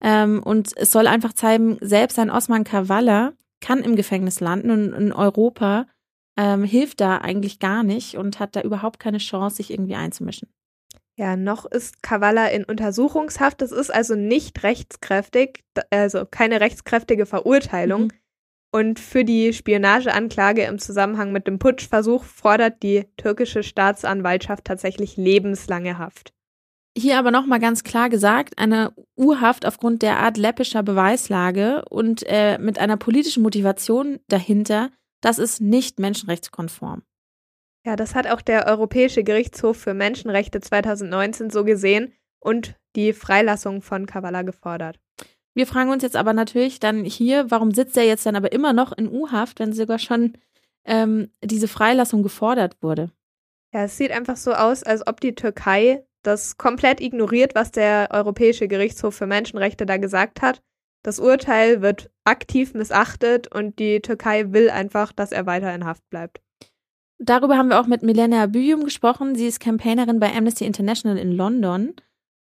Ähm, 0.00 0.42
und 0.42 0.76
es 0.76 0.90
soll 0.90 1.06
einfach 1.06 1.32
zeigen, 1.32 1.78
selbst 1.80 2.18
ein 2.18 2.30
Osman 2.30 2.64
Kavala 2.64 3.32
kann 3.60 3.80
im 3.80 3.94
Gefängnis 3.94 4.40
landen 4.40 4.70
und 4.70 4.92
in 4.92 5.12
Europa 5.12 5.86
ähm, 6.36 6.64
hilft 6.64 7.00
da 7.00 7.18
eigentlich 7.18 7.60
gar 7.60 7.82
nicht 7.84 8.16
und 8.16 8.40
hat 8.40 8.56
da 8.56 8.62
überhaupt 8.62 8.98
keine 8.98 9.18
Chance, 9.18 9.56
sich 9.56 9.70
irgendwie 9.70 9.94
einzumischen. 9.94 10.48
Ja, 11.18 11.36
noch 11.36 11.66
ist 11.66 12.02
Kavala 12.02 12.46
in 12.48 12.64
Untersuchungshaft. 12.64 13.60
Das 13.60 13.70
ist 13.70 13.92
also 13.92 14.14
nicht 14.14 14.62
rechtskräftig, 14.62 15.62
also 15.90 16.24
keine 16.24 16.60
rechtskräftige 16.60 17.26
Verurteilung. 17.26 18.04
Mhm. 18.04 18.10
Und 18.74 18.98
für 18.98 19.22
die 19.22 19.52
Spionageanklage 19.52 20.62
im 20.64 20.78
Zusammenhang 20.78 21.30
mit 21.30 21.46
dem 21.46 21.58
Putschversuch 21.58 22.24
fordert 22.24 22.82
die 22.82 23.04
türkische 23.18 23.62
Staatsanwaltschaft 23.62 24.64
tatsächlich 24.64 25.18
lebenslange 25.18 25.98
Haft. 25.98 26.32
Hier 26.96 27.18
aber 27.18 27.30
nochmal 27.30 27.60
ganz 27.60 27.84
klar 27.84 28.08
gesagt, 28.08 28.58
eine 28.58 28.94
U-Haft 29.16 29.66
aufgrund 29.66 30.02
der 30.02 30.18
Art 30.18 30.38
läppischer 30.38 30.82
Beweislage 30.82 31.84
und 31.90 32.22
äh, 32.26 32.58
mit 32.58 32.78
einer 32.78 32.96
politischen 32.96 33.42
Motivation 33.42 34.20
dahinter, 34.28 34.90
das 35.20 35.38
ist 35.38 35.60
nicht 35.60 35.98
menschenrechtskonform. 35.98 37.02
Ja, 37.84 37.96
das 37.96 38.14
hat 38.14 38.28
auch 38.28 38.40
der 38.40 38.66
Europäische 38.66 39.24
Gerichtshof 39.24 39.76
für 39.76 39.94
Menschenrechte 39.94 40.60
2019 40.60 41.50
so 41.50 41.64
gesehen 41.64 42.12
und 42.38 42.76
die 42.94 43.12
Freilassung 43.12 43.82
von 43.82 44.06
Kavala 44.06 44.42
gefordert. 44.42 45.00
Wir 45.54 45.66
fragen 45.66 45.90
uns 45.90 46.02
jetzt 46.02 46.16
aber 46.16 46.32
natürlich 46.32 46.80
dann 46.80 47.04
hier, 47.04 47.50
warum 47.50 47.72
sitzt 47.72 47.96
er 47.96 48.04
jetzt 48.04 48.24
dann 48.24 48.36
aber 48.36 48.52
immer 48.52 48.72
noch 48.72 48.92
in 48.92 49.10
U-Haft, 49.10 49.58
wenn 49.58 49.72
sogar 49.72 49.98
schon 49.98 50.34
ähm, 50.84 51.30
diese 51.42 51.68
Freilassung 51.68 52.22
gefordert 52.22 52.76
wurde? 52.80 53.10
Ja, 53.72 53.84
es 53.84 53.96
sieht 53.96 54.12
einfach 54.12 54.36
so 54.36 54.52
aus, 54.52 54.82
als 54.82 55.06
ob 55.06 55.20
die 55.20 55.34
Türkei 55.34 56.04
das 56.22 56.56
komplett 56.56 57.00
ignoriert, 57.00 57.54
was 57.54 57.72
der 57.72 58.08
Europäische 58.12 58.68
Gerichtshof 58.68 59.14
für 59.14 59.26
Menschenrechte 59.26 59.86
da 59.86 59.96
gesagt 59.96 60.40
hat. 60.40 60.62
Das 61.02 61.18
Urteil 61.18 61.82
wird 61.82 62.10
aktiv 62.24 62.74
missachtet 62.74 63.52
und 63.52 63.78
die 63.78 64.00
Türkei 64.00 64.52
will 64.52 64.70
einfach, 64.70 65.12
dass 65.12 65.32
er 65.32 65.46
weiter 65.46 65.74
in 65.74 65.84
Haft 65.84 66.08
bleibt. 66.10 66.40
Darüber 67.24 67.56
haben 67.56 67.68
wir 67.68 67.80
auch 67.80 67.86
mit 67.86 68.02
Milena 68.02 68.46
Büyum 68.46 68.82
gesprochen. 68.82 69.36
Sie 69.36 69.46
ist 69.46 69.60
Campaignerin 69.60 70.18
bei 70.18 70.34
Amnesty 70.34 70.64
International 70.64 71.16
in 71.16 71.30
London. 71.30 71.94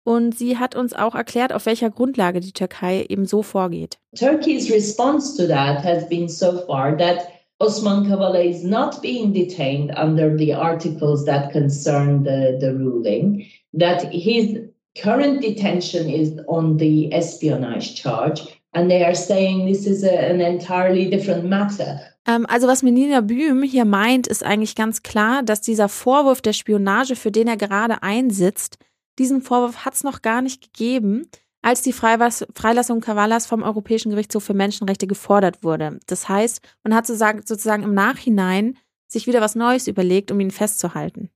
Und 0.05 0.37
sie 0.37 0.57
hat 0.57 0.75
uns 0.75 0.95
auch 0.95 1.15
erklärt, 1.15 1.53
auf 1.53 1.67
welcher 1.67 1.91
Grundlage 1.91 2.41
die 2.41 2.53
Türkei 2.53 3.05
eben 3.09 3.27
so 3.27 3.43
vorgeht. 3.43 3.99
Turkey's 4.17 4.73
response 4.73 5.37
to 5.37 5.47
that 5.47 5.85
has 5.85 6.09
been 6.09 6.29
so 6.29 6.65
far 6.67 6.97
that 6.97 7.29
Osman 7.61 8.07
Kavala 8.09 8.45
is 8.45 8.65
not 8.65 9.01
being 9.03 9.33
detained 9.33 9.93
under 9.97 10.37
the 10.37 10.55
articles 10.55 11.25
that 11.27 11.53
concern 11.53 12.25
the, 12.25 12.59
the 12.59 12.73
ruling, 12.73 13.47
that 13.75 14.03
his 14.11 14.59
current 14.97 15.41
detention 15.43 16.09
is 16.09 16.41
on 16.49 16.79
the 16.79 17.13
espionage 17.13 17.95
charge, 17.95 18.41
and 18.75 18.91
they 18.91 19.05
are 19.05 19.15
saying 19.15 19.67
this 19.67 19.87
is 19.87 20.03
a, 20.03 20.13
an 20.13 20.41
entirely 20.41 21.09
different 21.09 21.45
matter. 21.45 22.01
Ähm, 22.27 22.47
also 22.47 22.67
was 22.69 22.83
Menina 22.83 23.21
Bühm 23.21 23.63
hier 23.63 23.85
meint, 23.85 24.27
ist 24.27 24.45
eigentlich 24.45 24.75
ganz 24.75 25.03
klar, 25.03 25.43
dass 25.43 25.61
dieser 25.61 25.89
Vorwurf 25.89 26.41
der 26.41 26.53
Spionage, 26.53 27.17
für 27.17 27.31
den 27.31 27.49
er 27.49 27.57
gerade 27.57 28.03
einsitzt, 28.03 28.79
diesen 29.19 29.43
Vorwurf 29.43 29.85
hat 29.85 29.95
es 29.95 30.05
noch 30.05 30.23
gar 30.23 30.43
nicht 30.43 30.63
gegeben, 30.63 31.29
als 31.63 31.83
die 31.83 31.93
Freilassung 31.93 33.01
Kavalas 33.01 33.47
vom 33.47 33.63
Europäischen 33.63 34.11
Gerichtshof 34.11 34.43
für 34.43 34.55
Menschenrechte 34.55 35.07
gefordert 35.07 35.63
wurde. 35.63 36.01
Das 36.07 36.29
heißt, 36.29 36.61
man 36.83 36.95
hat 36.95 37.07
sozusagen 37.07 37.83
im 37.85 37.95
Nachhinein 37.95 38.77
sich 39.07 39.27
wieder 39.27 39.41
was 39.41 39.55
Neues 39.55 39.87
überlegt, 39.87 40.33
um 40.33 40.41
ihn 40.41 40.51
festzuhalten. 40.51 41.31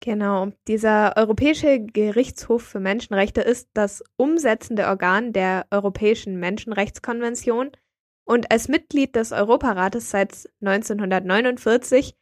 Genau. 0.00 0.48
Dieser 0.66 1.16
Europäische 1.16 1.80
Gerichtshof 1.80 2.62
für 2.62 2.80
Menschenrechte 2.80 3.40
ist 3.40 3.68
das 3.74 4.02
umsetzende 4.16 4.86
Organ 4.86 5.32
der 5.32 5.66
Europäischen 5.70 6.40
Menschenrechtskonvention 6.40 7.70
und 8.24 8.50
als 8.50 8.68
Mitglied 8.68 9.16
des 9.16 9.32
Europarates 9.32 10.10
seit 10.10 10.48
1949 10.60 12.14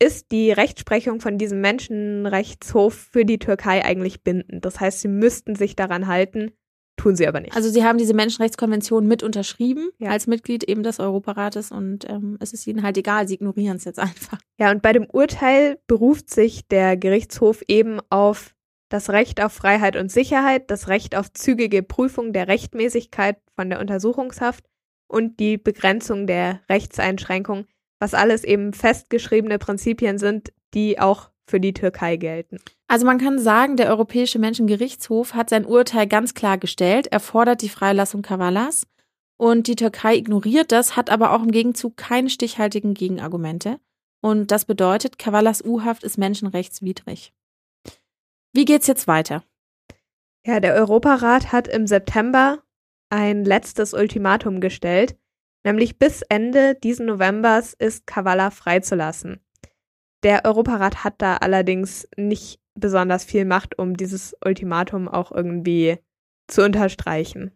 ist 0.00 0.30
die 0.30 0.52
Rechtsprechung 0.52 1.20
von 1.20 1.38
diesem 1.38 1.60
Menschenrechtshof 1.60 2.94
für 2.94 3.24
die 3.24 3.38
Türkei 3.38 3.84
eigentlich 3.84 4.22
bindend. 4.22 4.64
Das 4.64 4.78
heißt, 4.78 5.00
sie 5.00 5.08
müssten 5.08 5.56
sich 5.56 5.74
daran 5.74 6.06
halten, 6.06 6.52
tun 6.96 7.16
sie 7.16 7.26
aber 7.26 7.40
nicht. 7.40 7.56
Also 7.56 7.68
sie 7.68 7.84
haben 7.84 7.98
diese 7.98 8.14
Menschenrechtskonvention 8.14 9.06
mit 9.06 9.22
unterschrieben 9.22 9.90
ja. 9.98 10.10
als 10.10 10.26
Mitglied 10.26 10.64
eben 10.64 10.82
des 10.82 11.00
Europarates 11.00 11.72
und 11.72 12.08
ähm, 12.08 12.36
es 12.40 12.52
ist 12.52 12.66
ihnen 12.66 12.82
halt 12.82 12.96
egal, 12.96 13.26
sie 13.26 13.34
ignorieren 13.34 13.76
es 13.76 13.84
jetzt 13.84 13.98
einfach. 13.98 14.38
Ja, 14.58 14.70
und 14.70 14.82
bei 14.82 14.92
dem 14.92 15.06
Urteil 15.10 15.78
beruft 15.86 16.30
sich 16.30 16.66
der 16.68 16.96
Gerichtshof 16.96 17.62
eben 17.66 18.00
auf 18.10 18.54
das 18.88 19.10
Recht 19.10 19.42
auf 19.42 19.52
Freiheit 19.52 19.96
und 19.96 20.10
Sicherheit, 20.10 20.70
das 20.70 20.88
Recht 20.88 21.16
auf 21.16 21.32
zügige 21.32 21.82
Prüfung 21.82 22.32
der 22.32 22.48
Rechtmäßigkeit 22.48 23.36
von 23.54 23.68
der 23.68 23.80
Untersuchungshaft 23.80 24.64
und 25.08 25.40
die 25.40 25.58
Begrenzung 25.58 26.26
der 26.26 26.60
Rechtseinschränkung 26.68 27.66
was 27.98 28.14
alles 28.14 28.44
eben 28.44 28.72
festgeschriebene 28.72 29.58
Prinzipien 29.58 30.18
sind, 30.18 30.52
die 30.74 30.98
auch 30.98 31.30
für 31.46 31.60
die 31.60 31.72
Türkei 31.72 32.16
gelten. 32.16 32.58
Also 32.88 33.06
man 33.06 33.18
kann 33.18 33.38
sagen, 33.38 33.76
der 33.76 33.88
Europäische 33.88 34.38
Menschengerichtshof 34.38 35.34
hat 35.34 35.50
sein 35.50 35.64
Urteil 35.64 36.06
ganz 36.06 36.34
klar 36.34 36.58
gestellt. 36.58 37.06
Er 37.08 37.20
fordert 37.20 37.62
die 37.62 37.68
Freilassung 37.68 38.22
Kavalas 38.22 38.86
und 39.36 39.66
die 39.66 39.76
Türkei 39.76 40.16
ignoriert 40.16 40.72
das, 40.72 40.96
hat 40.96 41.10
aber 41.10 41.32
auch 41.32 41.42
im 41.42 41.50
Gegenzug 41.50 41.96
keine 41.96 42.28
stichhaltigen 42.28 42.94
Gegenargumente. 42.94 43.80
Und 44.20 44.50
das 44.50 44.64
bedeutet, 44.64 45.18
Kavalas 45.18 45.64
U-Haft 45.64 46.04
ist 46.04 46.18
menschenrechtswidrig. 46.18 47.32
Wie 48.52 48.64
geht's 48.64 48.86
jetzt 48.86 49.06
weiter? 49.06 49.44
Ja, 50.44 50.60
der 50.60 50.74
Europarat 50.74 51.52
hat 51.52 51.68
im 51.68 51.86
September 51.86 52.62
ein 53.10 53.44
letztes 53.44 53.94
Ultimatum 53.94 54.60
gestellt. 54.60 55.16
Nämlich 55.64 55.98
bis 55.98 56.22
Ende 56.22 56.74
diesen 56.76 57.06
Novembers 57.06 57.74
ist 57.74 58.06
Kavala 58.06 58.50
freizulassen. 58.50 59.40
Der 60.22 60.44
Europarat 60.44 61.04
hat 61.04 61.14
da 61.18 61.36
allerdings 61.36 62.08
nicht 62.16 62.60
besonders 62.74 63.24
viel 63.24 63.44
Macht, 63.44 63.78
um 63.78 63.96
dieses 63.96 64.36
Ultimatum 64.44 65.08
auch 65.08 65.32
irgendwie 65.32 65.98
zu 66.48 66.64
unterstreichen. 66.64 67.52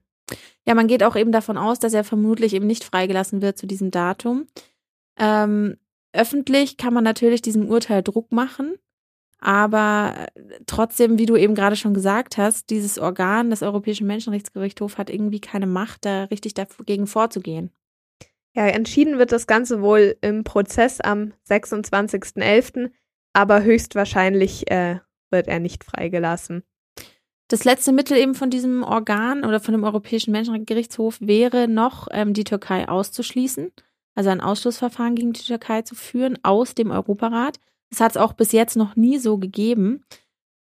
Ja, 0.67 0.75
man 0.75 0.87
geht 0.87 1.03
auch 1.03 1.17
eben 1.17 1.33
davon 1.33 1.59
aus, 1.59 1.79
dass 1.79 1.95
er 1.95 2.05
vermutlich 2.05 2.55
eben 2.55 2.67
nicht 2.67 2.85
freigelassen 2.85 3.43
wird 3.43 3.59
zu 3.59 3.67
diesem 3.67 3.91
Datum. 3.91 4.47
Ähm, 5.19 5.77
öffentlich 6.13 6.77
kann 6.77 6.95
man 6.95 7.05
natürlich 7.05 7.43
diesem 7.43 7.69
Urteil 7.69 8.03
Druck 8.03 8.33
machen, 8.33 8.77
aber 9.43 10.29
trotzdem, 10.67 11.19
wie 11.19 11.27
du 11.27 11.35
eben 11.37 11.57
gerade 11.57 11.75
schon 11.75 11.95
gesagt 11.95 12.39
hast, 12.39 12.71
dieses 12.71 12.99
Organ, 12.99 13.51
das 13.51 13.63
Europäische 13.63 14.05
Menschenrechtsgerichtshof, 14.05 14.99
hat 14.99 15.11
irgendwie 15.11 15.41
keine 15.41 15.67
Macht, 15.67 16.05
da 16.05 16.25
richtig 16.25 16.55
dagegen 16.55 17.09
vorzugehen. 17.09 17.71
Ja, 18.55 18.69
entschieden 18.69 19.19
wird 19.19 19.33
das 19.33 19.49
Ganze 19.49 19.83
wohl 19.83 20.17
im 20.21 20.45
Prozess 20.45 21.01
am 21.01 21.33
26.11., 21.49 22.91
aber 23.33 23.65
höchstwahrscheinlich 23.65 24.71
äh, 24.71 25.01
wird 25.31 25.49
er 25.49 25.59
nicht 25.59 25.83
freigelassen. 25.83 26.63
Das 27.49 27.65
letzte 27.65 27.93
Mittel 27.93 28.17
eben 28.19 28.37
von 28.37 28.49
diesem 28.49 28.85
Organ 28.85 29.45
oder 29.45 29.59
von 29.59 29.73
dem 29.73 29.83
Europäischen 29.83 30.31
Menschenrechtsgerichtshof 30.31 31.19
wäre 31.21 31.67
noch, 31.67 32.07
ähm, 32.13 32.33
die 32.33 32.45
Türkei 32.45 32.89
auszuschließen, 32.89 33.73
also 34.15 34.31
ein 34.31 34.41
Ausschlussverfahren 34.41 35.17
gegen 35.17 35.33
die 35.33 35.43
Türkei 35.43 35.83
zu 35.83 35.97
führen 35.97 36.39
aus 36.45 36.75
dem 36.75 36.93
Europarat. 36.93 37.59
Das 37.93 38.01
hat 38.01 38.13
es 38.13 38.17
auch 38.17 38.33
bis 38.33 38.53
jetzt 38.53 38.75
noch 38.75 38.97
nie 38.97 39.19
so 39.19 39.37
gegeben. 39.37 40.03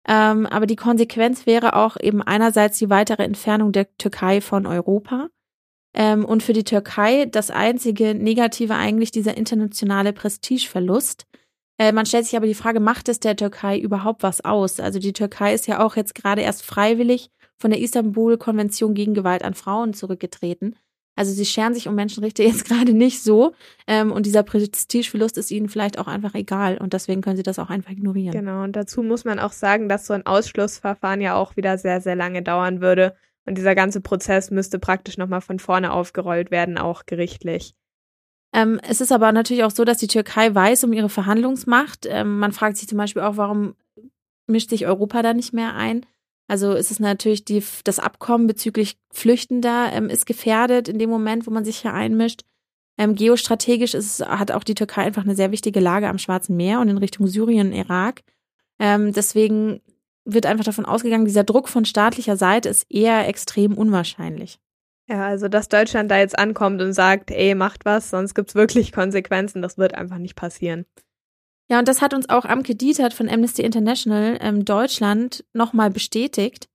Ähm, 0.07 0.45
aber 0.45 0.65
die 0.65 0.77
Konsequenz 0.77 1.45
wäre 1.45 1.75
auch 1.75 1.97
eben 1.99 2.21
einerseits 2.21 2.79
die 2.79 2.89
weitere 2.89 3.23
Entfernung 3.23 3.73
der 3.73 3.93
Türkei 3.97 4.39
von 4.39 4.65
Europa 4.65 5.27
ähm, 5.93 6.23
und 6.23 6.41
für 6.41 6.53
die 6.53 6.63
Türkei 6.63 7.25
das 7.25 7.51
einzige 7.51 8.15
Negative 8.15 8.73
eigentlich 8.75 9.11
dieser 9.11 9.35
internationale 9.35 10.13
Prestigeverlust. 10.13 11.27
Äh, 11.77 11.91
man 11.91 12.05
stellt 12.05 12.25
sich 12.25 12.37
aber 12.37 12.47
die 12.47 12.53
Frage, 12.53 12.79
macht 12.79 13.09
es 13.09 13.19
der 13.19 13.35
Türkei 13.35 13.77
überhaupt 13.77 14.23
was 14.23 14.43
aus? 14.45 14.79
Also 14.79 14.99
die 14.99 15.13
Türkei 15.13 15.53
ist 15.53 15.67
ja 15.67 15.83
auch 15.85 15.97
jetzt 15.97 16.15
gerade 16.15 16.41
erst 16.41 16.63
freiwillig 16.63 17.31
von 17.57 17.71
der 17.71 17.81
Istanbul-Konvention 17.81 18.93
gegen 18.93 19.13
Gewalt 19.13 19.43
an 19.43 19.53
Frauen 19.55 19.93
zurückgetreten. 19.93 20.77
Also 21.19 21.33
sie 21.33 21.43
scheren 21.43 21.73
sich 21.73 21.89
um 21.89 21.95
Menschenrechte 21.95 22.43
jetzt 22.43 22.63
gerade 22.69 22.93
nicht 22.93 23.21
so. 23.21 23.53
Ähm, 23.87 24.13
und 24.13 24.25
dieser 24.25 24.41
Prestigeverlust 24.41 25.37
ist 25.37 25.51
ihnen 25.51 25.67
vielleicht 25.67 25.99
auch 25.99 26.07
einfach 26.07 26.33
egal. 26.33 26.77
Und 26.77 26.93
deswegen 26.93 27.19
können 27.19 27.35
sie 27.35 27.43
das 27.43 27.59
auch 27.59 27.69
einfach 27.69 27.91
ignorieren. 27.91 28.31
Genau, 28.31 28.63
und 28.63 28.77
dazu 28.77 29.03
muss 29.03 29.25
man 29.25 29.37
auch 29.37 29.51
sagen, 29.51 29.89
dass 29.89 30.07
so 30.07 30.13
ein 30.13 30.25
Ausschlussverfahren 30.25 31.19
ja 31.19 31.35
auch 31.35 31.57
wieder 31.57 31.77
sehr, 31.77 31.99
sehr 31.99 32.15
lange 32.15 32.41
dauern 32.41 32.79
würde. 32.79 33.17
Und 33.45 33.57
dieser 33.57 33.75
ganze 33.75 33.99
Prozess 33.99 34.49
müsste 34.49 34.79
praktisch 34.79 35.17
nochmal 35.17 35.41
von 35.41 35.59
vorne 35.59 35.91
aufgerollt 35.91 36.51
werden, 36.51 36.77
auch 36.77 37.05
gerichtlich. 37.05 37.73
Ähm, 38.53 38.79
es 38.87 39.01
ist 39.01 39.11
aber 39.11 39.33
natürlich 39.33 39.65
auch 39.65 39.71
so, 39.71 39.83
dass 39.83 39.97
die 39.97 40.07
Türkei 40.07 40.55
weiß 40.55 40.85
um 40.85 40.93
ihre 40.93 41.09
Verhandlungsmacht. 41.09 42.05
Ähm, 42.05 42.39
man 42.39 42.53
fragt 42.53 42.77
sich 42.77 42.87
zum 42.87 42.97
Beispiel 42.97 43.23
auch, 43.23 43.35
warum 43.35 43.75
mischt 44.47 44.69
sich 44.69 44.87
Europa 44.87 45.21
da 45.21 45.33
nicht 45.33 45.51
mehr 45.51 45.75
ein? 45.75 46.05
Also 46.49 46.73
ist 46.73 46.89
es 46.89 46.99
natürlich 46.99 47.45
die, 47.45 47.63
das 47.83 47.99
Abkommen 47.99 48.47
bezüglich 48.47 48.97
Flüchtender 49.11 49.91
ähm, 49.93 50.09
ist 50.09 50.25
gefährdet 50.25 50.87
in 50.87 50.97
dem 50.97 51.09
Moment, 51.09 51.45
wo 51.45 51.51
man 51.51 51.63
sich 51.63 51.77
hier 51.77 51.93
einmischt. 51.93 52.41
Ähm, 52.97 53.13
geostrategisch 53.13 53.93
ist, 53.93 54.25
hat 54.25 54.51
auch 54.51 54.63
die 54.63 54.73
Türkei 54.73 55.03
einfach 55.03 55.23
eine 55.23 55.35
sehr 55.35 55.51
wichtige 55.51 55.79
Lage 55.79 56.09
am 56.09 56.17
Schwarzen 56.17 56.57
Meer 56.57 56.79
und 56.79 56.89
in 56.89 56.97
Richtung 56.97 57.27
Syrien 57.27 57.67
und 57.67 57.73
Irak. 57.73 58.23
Ähm, 58.79 59.13
deswegen 59.13 59.81
wird 60.25 60.47
einfach 60.47 60.65
davon 60.65 60.85
ausgegangen, 60.85 61.25
dieser 61.25 61.43
Druck 61.43 61.69
von 61.69 61.85
staatlicher 61.85 62.35
Seite 62.35 62.67
ist 62.69 62.87
eher 62.89 63.27
extrem 63.27 63.77
unwahrscheinlich. 63.77 64.59
Ja, 65.07 65.27
also 65.27 65.49
dass 65.49 65.69
Deutschland 65.69 66.09
da 66.09 66.17
jetzt 66.17 66.37
ankommt 66.37 66.81
und 66.81 66.93
sagt, 66.93 67.29
ey, 67.29 67.53
macht 67.53 67.85
was, 67.85 68.09
sonst 68.09 68.33
gibt's 68.33 68.55
wirklich 68.55 68.91
Konsequenzen, 68.91 69.61
das 69.61 69.77
wird 69.77 69.93
einfach 69.93 70.17
nicht 70.17 70.35
passieren. 70.35 70.85
Ja, 71.69 71.79
und 71.79 71.87
das 71.87 72.01
hat 72.01 72.13
uns 72.13 72.29
auch 72.29 72.45
Amke 72.45 72.75
Dietert 72.75 73.13
von 73.13 73.29
Amnesty 73.29 73.61
International 73.61 74.37
ähm, 74.41 74.65
Deutschland 74.65 75.45
nochmal 75.53 75.91
bestätigt. 75.91 76.67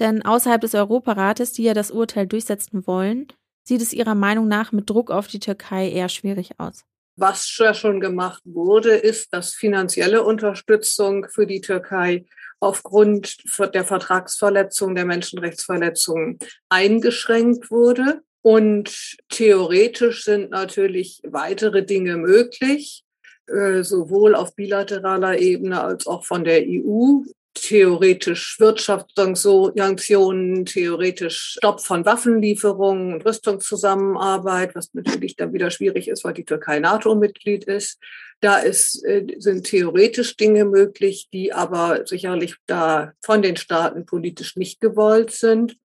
Denn 0.00 0.24
außerhalb 0.24 0.60
des 0.60 0.74
Europarates, 0.74 1.52
die 1.52 1.62
ja 1.62 1.72
das 1.72 1.90
Urteil 1.90 2.26
durchsetzen 2.26 2.86
wollen, 2.86 3.28
sieht 3.62 3.80
es 3.80 3.92
ihrer 3.92 4.14
Meinung 4.14 4.48
nach 4.48 4.72
mit 4.72 4.90
Druck 4.90 5.10
auf 5.10 5.28
die 5.28 5.38
Türkei 5.38 5.88
eher 5.88 6.08
schwierig 6.08 6.58
aus. 6.58 6.84
Was 7.16 7.46
schon 7.46 8.00
gemacht 8.00 8.42
wurde, 8.44 8.90
ist, 8.90 9.32
dass 9.32 9.54
finanzielle 9.54 10.24
Unterstützung 10.24 11.26
für 11.30 11.46
die 11.46 11.60
Türkei 11.60 12.26
aufgrund 12.58 13.36
der 13.72 13.84
Vertragsverletzung, 13.84 14.94
der 14.94 15.04
Menschenrechtsverletzungen 15.04 16.38
eingeschränkt 16.68 17.70
wurde. 17.70 18.22
Und 18.42 19.16
theoretisch 19.28 20.24
sind 20.24 20.50
natürlich 20.50 21.22
weitere 21.24 21.84
Dinge 21.84 22.16
möglich, 22.16 23.03
sowohl 23.46 24.34
auf 24.34 24.54
bilateraler 24.54 25.38
Ebene 25.38 25.82
als 25.82 26.06
auch 26.06 26.24
von 26.24 26.44
der 26.44 26.62
EU 26.66 27.22
theoretisch 27.54 28.58
Wirtschaftssanktionen, 28.58 30.66
theoretisch 30.66 31.54
Stopp 31.56 31.80
von 31.80 32.04
Waffenlieferungen 32.04 33.14
und 33.14 33.24
Rüstungszusammenarbeit, 33.24 34.74
was 34.74 34.92
natürlich 34.92 35.36
dann 35.36 35.52
wieder 35.52 35.70
schwierig 35.70 36.08
ist, 36.08 36.24
weil 36.24 36.34
die 36.34 36.44
Türkei 36.44 36.80
NATO-Mitglied 36.80 37.64
ist. 37.64 37.98
Da 38.40 38.58
ist, 38.58 39.02
äh, 39.04 39.24
sind 39.38 39.64
theoretisch 39.64 40.36
Dinge 40.36 40.64
möglich, 40.64 41.28
die 41.32 41.52
aber 41.52 42.06
sicherlich 42.06 42.56
da 42.66 43.12
von 43.22 43.40
den 43.40 43.56
Staaten 43.56 44.04
politisch 44.04 44.56
nicht 44.56 44.80
gewollt 44.80 45.30
sind. 45.30 45.76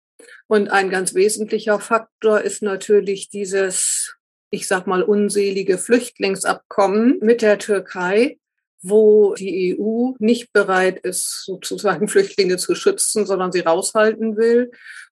Und 0.48 0.70
ein 0.70 0.90
ganz 0.90 1.14
wesentlicher 1.14 1.78
Faktor 1.78 2.40
ist 2.40 2.62
natürlich 2.62 3.28
dieses, 3.28 4.16
ich 4.50 4.66
sag 4.66 4.86
mal, 4.86 5.02
unselige 5.02 5.78
Flüchtlingsabkommen 5.78 7.18
mit 7.20 7.42
der 7.42 7.58
Türkei, 7.58 8.38
wo 8.80 9.34
die 9.34 9.76
EU 9.78 10.12
nicht 10.18 10.52
bereit 10.52 11.00
ist, 11.00 11.44
sozusagen 11.44 12.08
Flüchtlinge 12.08 12.56
zu 12.58 12.74
schützen, 12.74 13.26
sondern 13.26 13.52
sie 13.52 13.60
raushalten 13.60 14.36
will. 14.36 14.70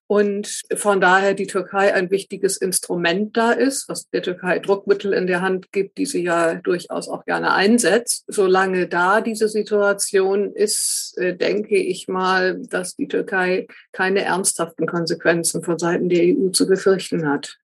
Und 0.09 0.61
von 0.73 1.01
daher 1.01 1.33
die 1.33 1.47
Türkei 1.47 1.93
ein 1.93 2.09
wichtiges 2.09 2.55
Instrument 2.55 3.35
da 3.35 3.51
ist, 3.51 3.89
was 3.89 4.09
der 4.09 4.21
Türkei 4.21 4.59
Druckmittel 4.59 5.11
in 5.11 5.27
der 5.27 5.41
Hand 5.41 5.73
gibt, 5.73 5.97
die 5.97 6.05
sie 6.05 6.23
ja 6.23 6.55
durchaus 6.55 7.09
auch 7.09 7.25
gerne 7.25 7.53
einsetzt. 7.53 8.23
Solange 8.27 8.87
da 8.87 9.19
diese 9.19 9.49
Situation 9.49 10.53
ist, 10.53 11.13
äh, 11.17 11.35
denke 11.35 11.75
ich 11.75 12.07
mal, 12.07 12.61
dass 12.69 12.95
die 12.95 13.09
Türkei 13.09 13.67
keine 13.91 14.23
ernsthaften 14.23 14.87
Konsequenzen 14.87 15.61
von 15.61 15.77
Seiten 15.77 16.07
der 16.07 16.23
EU 16.23 16.51
zu 16.51 16.67
befürchten 16.67 17.27
hat. 17.27 17.57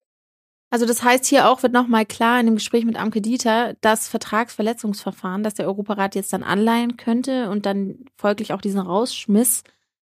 Also 0.74 0.88
das 0.88 1.04
heißt 1.04 1.28
hier 1.28 1.48
auch 1.48 1.62
wird 1.62 1.72
nochmal 1.72 2.04
klar 2.04 2.40
in 2.40 2.48
dem 2.48 2.56
Gespräch 2.56 2.84
mit 2.84 3.00
Amke 3.00 3.22
Dieter, 3.22 3.76
das 3.82 4.08
Vertragsverletzungsverfahren, 4.08 5.44
das 5.44 5.54
der 5.54 5.68
Europarat 5.68 6.16
jetzt 6.16 6.34
dann 6.34 6.42
anleihen 6.42 6.98
könnte 6.98 7.52
und 7.52 7.68
dann 7.68 8.06
folglich 8.18 8.54
auch 8.54 8.62
diesen 8.62 8.80
Rausschmiss, 8.80 9.62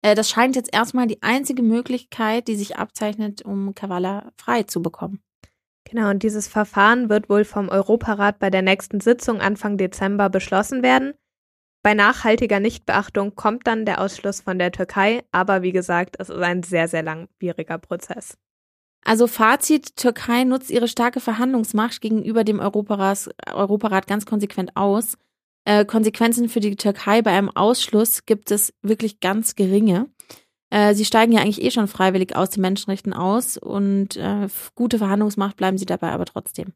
äh, 0.02 0.16
das 0.16 0.28
scheint 0.28 0.56
jetzt 0.56 0.74
erstmal 0.74 1.06
die 1.06 1.22
einzige 1.22 1.62
Möglichkeit, 1.62 2.48
die 2.48 2.56
sich 2.56 2.76
abzeichnet, 2.76 3.42
um 3.42 3.72
Kavala 3.76 4.32
frei 4.36 4.64
zu 4.64 4.82
bekommen. 4.82 5.20
Genau, 5.88 6.10
und 6.10 6.24
dieses 6.24 6.48
Verfahren 6.48 7.08
wird 7.08 7.30
wohl 7.30 7.44
vom 7.44 7.68
Europarat 7.68 8.40
bei 8.40 8.50
der 8.50 8.62
nächsten 8.62 8.98
Sitzung 8.98 9.40
Anfang 9.40 9.76
Dezember 9.76 10.28
beschlossen 10.28 10.82
werden. 10.82 11.14
Bei 11.84 11.94
nachhaltiger 11.94 12.58
Nichtbeachtung 12.58 13.36
kommt 13.36 13.68
dann 13.68 13.86
der 13.86 14.00
Ausschluss 14.00 14.40
von 14.40 14.58
der 14.58 14.72
Türkei, 14.72 15.22
aber 15.30 15.62
wie 15.62 15.70
gesagt, 15.70 16.16
es 16.18 16.30
ist 16.30 16.42
ein 16.42 16.64
sehr, 16.64 16.88
sehr 16.88 17.04
langwieriger 17.04 17.78
Prozess. 17.78 18.36
Also 19.04 19.26
Fazit, 19.26 19.96
Türkei 19.96 20.44
nutzt 20.44 20.70
ihre 20.70 20.88
starke 20.88 21.20
Verhandlungsmacht 21.20 22.00
gegenüber 22.00 22.44
dem 22.44 22.60
Europarat, 22.60 23.30
Europarat 23.52 24.06
ganz 24.06 24.26
konsequent 24.26 24.76
aus. 24.76 25.16
Äh, 25.64 25.84
Konsequenzen 25.84 26.48
für 26.48 26.60
die 26.60 26.76
Türkei 26.76 27.22
bei 27.22 27.30
einem 27.30 27.50
Ausschluss 27.50 28.26
gibt 28.26 28.50
es 28.50 28.72
wirklich 28.82 29.20
ganz 29.20 29.54
geringe. 29.54 30.08
Äh, 30.70 30.94
sie 30.94 31.04
steigen 31.04 31.32
ja 31.32 31.40
eigentlich 31.40 31.62
eh 31.62 31.70
schon 31.70 31.88
freiwillig 31.88 32.36
aus 32.36 32.50
den 32.50 32.60
Menschenrechten 32.62 33.12
aus 33.12 33.56
und 33.56 34.16
äh, 34.16 34.48
gute 34.74 34.98
Verhandlungsmacht 34.98 35.56
bleiben 35.56 35.78
sie 35.78 35.86
dabei 35.86 36.10
aber 36.10 36.26
trotzdem. 36.26 36.74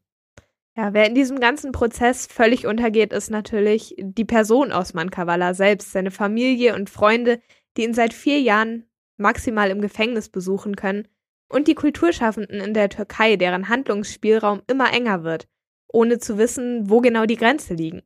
Ja, 0.75 0.93
wer 0.93 1.05
in 1.05 1.13
diesem 1.13 1.39
ganzen 1.39 1.71
Prozess 1.71 2.25
völlig 2.25 2.65
untergeht, 2.65 3.13
ist 3.13 3.29
natürlich 3.29 3.93
die 3.99 4.25
Person 4.25 4.71
Osman 4.71 5.11
Kavala 5.11 5.53
selbst, 5.53 5.91
seine 5.91 6.09
Familie 6.09 6.73
und 6.73 6.89
Freunde, 6.89 7.39
die 7.77 7.83
ihn 7.83 7.93
seit 7.93 8.11
vier 8.11 8.41
Jahren 8.41 8.87
maximal 9.17 9.69
im 9.69 9.81
Gefängnis 9.81 10.29
besuchen 10.29 10.75
können 10.75 11.07
und 11.53 11.67
die 11.67 11.75
Kulturschaffenden 11.75 12.59
in 12.59 12.73
der 12.73 12.89
Türkei, 12.89 13.35
deren 13.35 13.69
Handlungsspielraum 13.69 14.63
immer 14.67 14.91
enger 14.91 15.23
wird, 15.23 15.47
ohne 15.87 16.17
zu 16.17 16.37
wissen, 16.37 16.89
wo 16.89 16.99
genau 16.99 17.25
die 17.25 17.37
Grenze 17.37 17.75
liegen. 17.75 18.01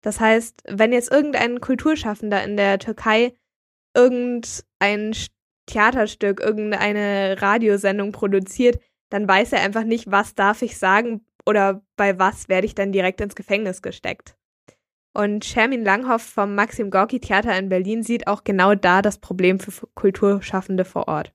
Das 0.00 0.20
heißt, 0.20 0.62
wenn 0.68 0.92
jetzt 0.92 1.10
irgendein 1.10 1.60
Kulturschaffender 1.60 2.44
in 2.44 2.56
der 2.56 2.78
Türkei 2.78 3.34
irgendein 3.96 5.14
Theaterstück, 5.66 6.40
irgendeine 6.40 7.40
Radiosendung 7.40 8.12
produziert, 8.12 8.78
dann 9.10 9.26
weiß 9.26 9.52
er 9.52 9.62
einfach 9.62 9.84
nicht, 9.84 10.10
was 10.10 10.34
darf 10.34 10.62
ich 10.62 10.78
sagen 10.78 11.26
oder 11.46 11.82
bei 11.96 12.18
was 12.18 12.48
werde 12.48 12.66
ich 12.66 12.74
dann 12.74 12.92
direkt 12.92 13.20
ins 13.20 13.34
Gefängnis 13.34 13.82
gesteckt. 13.82 14.36
Und 15.16 15.44
Shermin 15.44 15.84
Langhoff 15.84 16.22
vom 16.22 16.54
Maxim 16.54 16.90
Gorki 16.90 17.20
Theater 17.20 17.56
in 17.56 17.68
Berlin 17.68 18.02
sieht 18.02 18.26
auch 18.26 18.44
genau 18.44 18.74
da 18.74 19.00
das 19.00 19.18
Problem 19.18 19.58
für 19.58 19.86
Kulturschaffende 19.94 20.84
vor 20.84 21.08
Ort. 21.08 21.32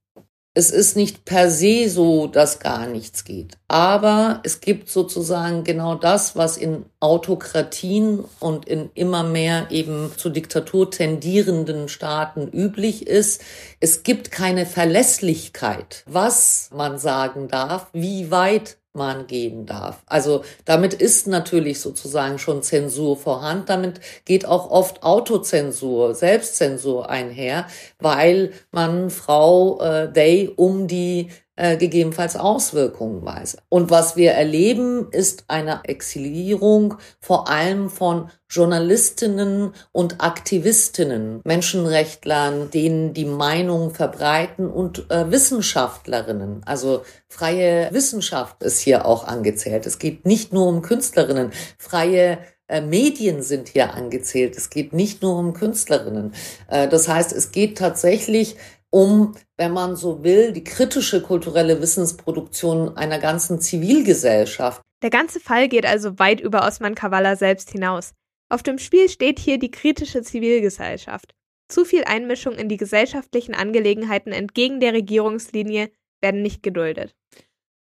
Es 0.56 0.72
ist 0.72 0.96
nicht 0.96 1.26
per 1.26 1.52
se 1.52 1.88
so, 1.90 2.26
dass 2.28 2.60
gar 2.60 2.88
nichts 2.88 3.24
geht. 3.24 3.58
Aber 3.68 4.42
es 4.44 4.62
gibt 4.62 4.90
sozusagen 4.90 5.64
genau 5.64 5.94
das, 5.94 6.36
was 6.36 6.58
in 6.58 6.86
Autokratien 7.00 8.26
und 8.40 8.68
in 8.68 8.90
immer 8.96 9.24
mehr 9.24 9.68
eben 9.70 10.12
zu 10.18 10.30
Diktatur 10.30 10.90
tendierenden 10.90 11.88
Staaten 11.88 12.48
üblich 12.48 13.06
ist. 13.06 13.42
Es 13.80 14.02
gibt 14.02 14.32
keine 14.32 14.66
Verlässlichkeit, 14.66 16.04
was 16.08 16.72
man 16.74 16.98
sagen 16.98 17.48
darf, 17.48 17.88
wie 17.94 18.32
weit 18.32 18.79
man 18.94 19.28
gehen 19.28 19.66
darf. 19.66 20.02
Also 20.06 20.44
damit 20.66 20.94
ist 20.94 21.28
natürlich 21.28 21.80
sozusagen 21.80 22.40
schon 22.40 22.64
Zensur 22.64 23.18
vorhanden. 23.18 23.66
Damit 23.68 24.02
geht 24.26 24.46
auch 24.46 24.72
oft 24.72 25.04
Autozensur, 25.04 26.16
Selbstzensur 26.16 27.10
einher, 27.10 27.68
weil 28.00 28.52
man 28.72 29.10
Frau 29.10 29.80
äh, 29.82 30.12
Day 30.12 30.52
um 30.56 30.88
die 30.88 31.30
äh, 31.60 31.76
gegebenenfalls 31.76 32.38
Auswirkungen 32.38 33.26
weiß. 33.26 33.58
Und 33.68 33.90
was 33.92 34.16
wir 34.16 34.32
erleben, 34.32 35.08
ist 35.12 35.44
eine 35.50 35.82
Exilierung 35.84 36.96
vor 37.20 37.50
allem 37.50 37.90
von 37.90 38.30
Journalistinnen 38.50 39.74
und 39.92 40.22
Aktivistinnen, 40.22 41.42
Menschenrechtlern, 41.44 42.72
denen 42.72 43.14
die 43.14 43.26
Meinung 43.26 43.94
verbreiten 43.94 44.72
und 44.72 45.12
äh, 45.12 45.30
Wissenschaftlerinnen. 45.30 46.62
Also 46.66 47.02
freie 47.28 47.90
Wissenschaft 47.92 48.64
ist 48.64 48.80
hier 48.80 49.06
auch 49.06 49.28
angezählt. 49.28 49.86
Es 49.86 50.00
geht 50.00 50.26
nicht 50.26 50.54
nur 50.54 50.66
um 50.66 50.82
Künstlerinnen, 50.82 51.52
freie 51.78 52.40
äh, 52.70 52.80
Medien 52.80 53.42
sind 53.42 53.68
hier 53.68 53.94
angezählt. 53.96 54.56
Es 54.56 54.70
geht 54.70 54.94
nicht 54.94 55.22
nur 55.22 55.38
um 55.38 55.54
Künstlerinnen. 55.54 56.34
Äh, 56.70 56.88
das 56.88 57.10
heißt, 57.10 57.34
es 57.34 57.52
geht 57.52 57.78
tatsächlich 57.78 58.56
um, 58.92 59.36
wenn 59.58 59.72
man 59.72 59.96
so 59.96 60.24
will, 60.24 60.52
die 60.52 60.64
kritische 60.64 61.22
kulturelle 61.22 61.82
Wissensproduktion 61.82 62.98
einer 62.98 63.20
ganzen 63.20 63.60
Zivilgesellschaft. 63.60 64.82
Der 65.02 65.10
ganze 65.10 65.40
Fall 65.40 65.70
geht 65.70 65.86
also 65.86 66.20
weit 66.20 66.42
über 66.42 66.66
Osman 66.66 66.96
Kavala 66.96 67.36
selbst 67.36 67.72
hinaus. 67.72 68.14
Auf 68.50 68.64
dem 68.64 68.80
Spiel 68.80 69.10
steht 69.10 69.40
hier 69.40 69.60
die 69.60 69.72
kritische 69.72 70.22
Zivilgesellschaft. 70.24 71.36
Zu 71.68 71.86
viel 71.86 72.04
Einmischung 72.06 72.56
in 72.56 72.68
die 72.68 72.78
gesellschaftlichen 72.78 73.54
Angelegenheiten 73.54 74.34
entgegen 74.34 74.80
der 74.80 74.94
Regierungslinie 74.94 75.92
werden 76.20 76.42
nicht 76.42 76.64
geduldet. 76.64 77.16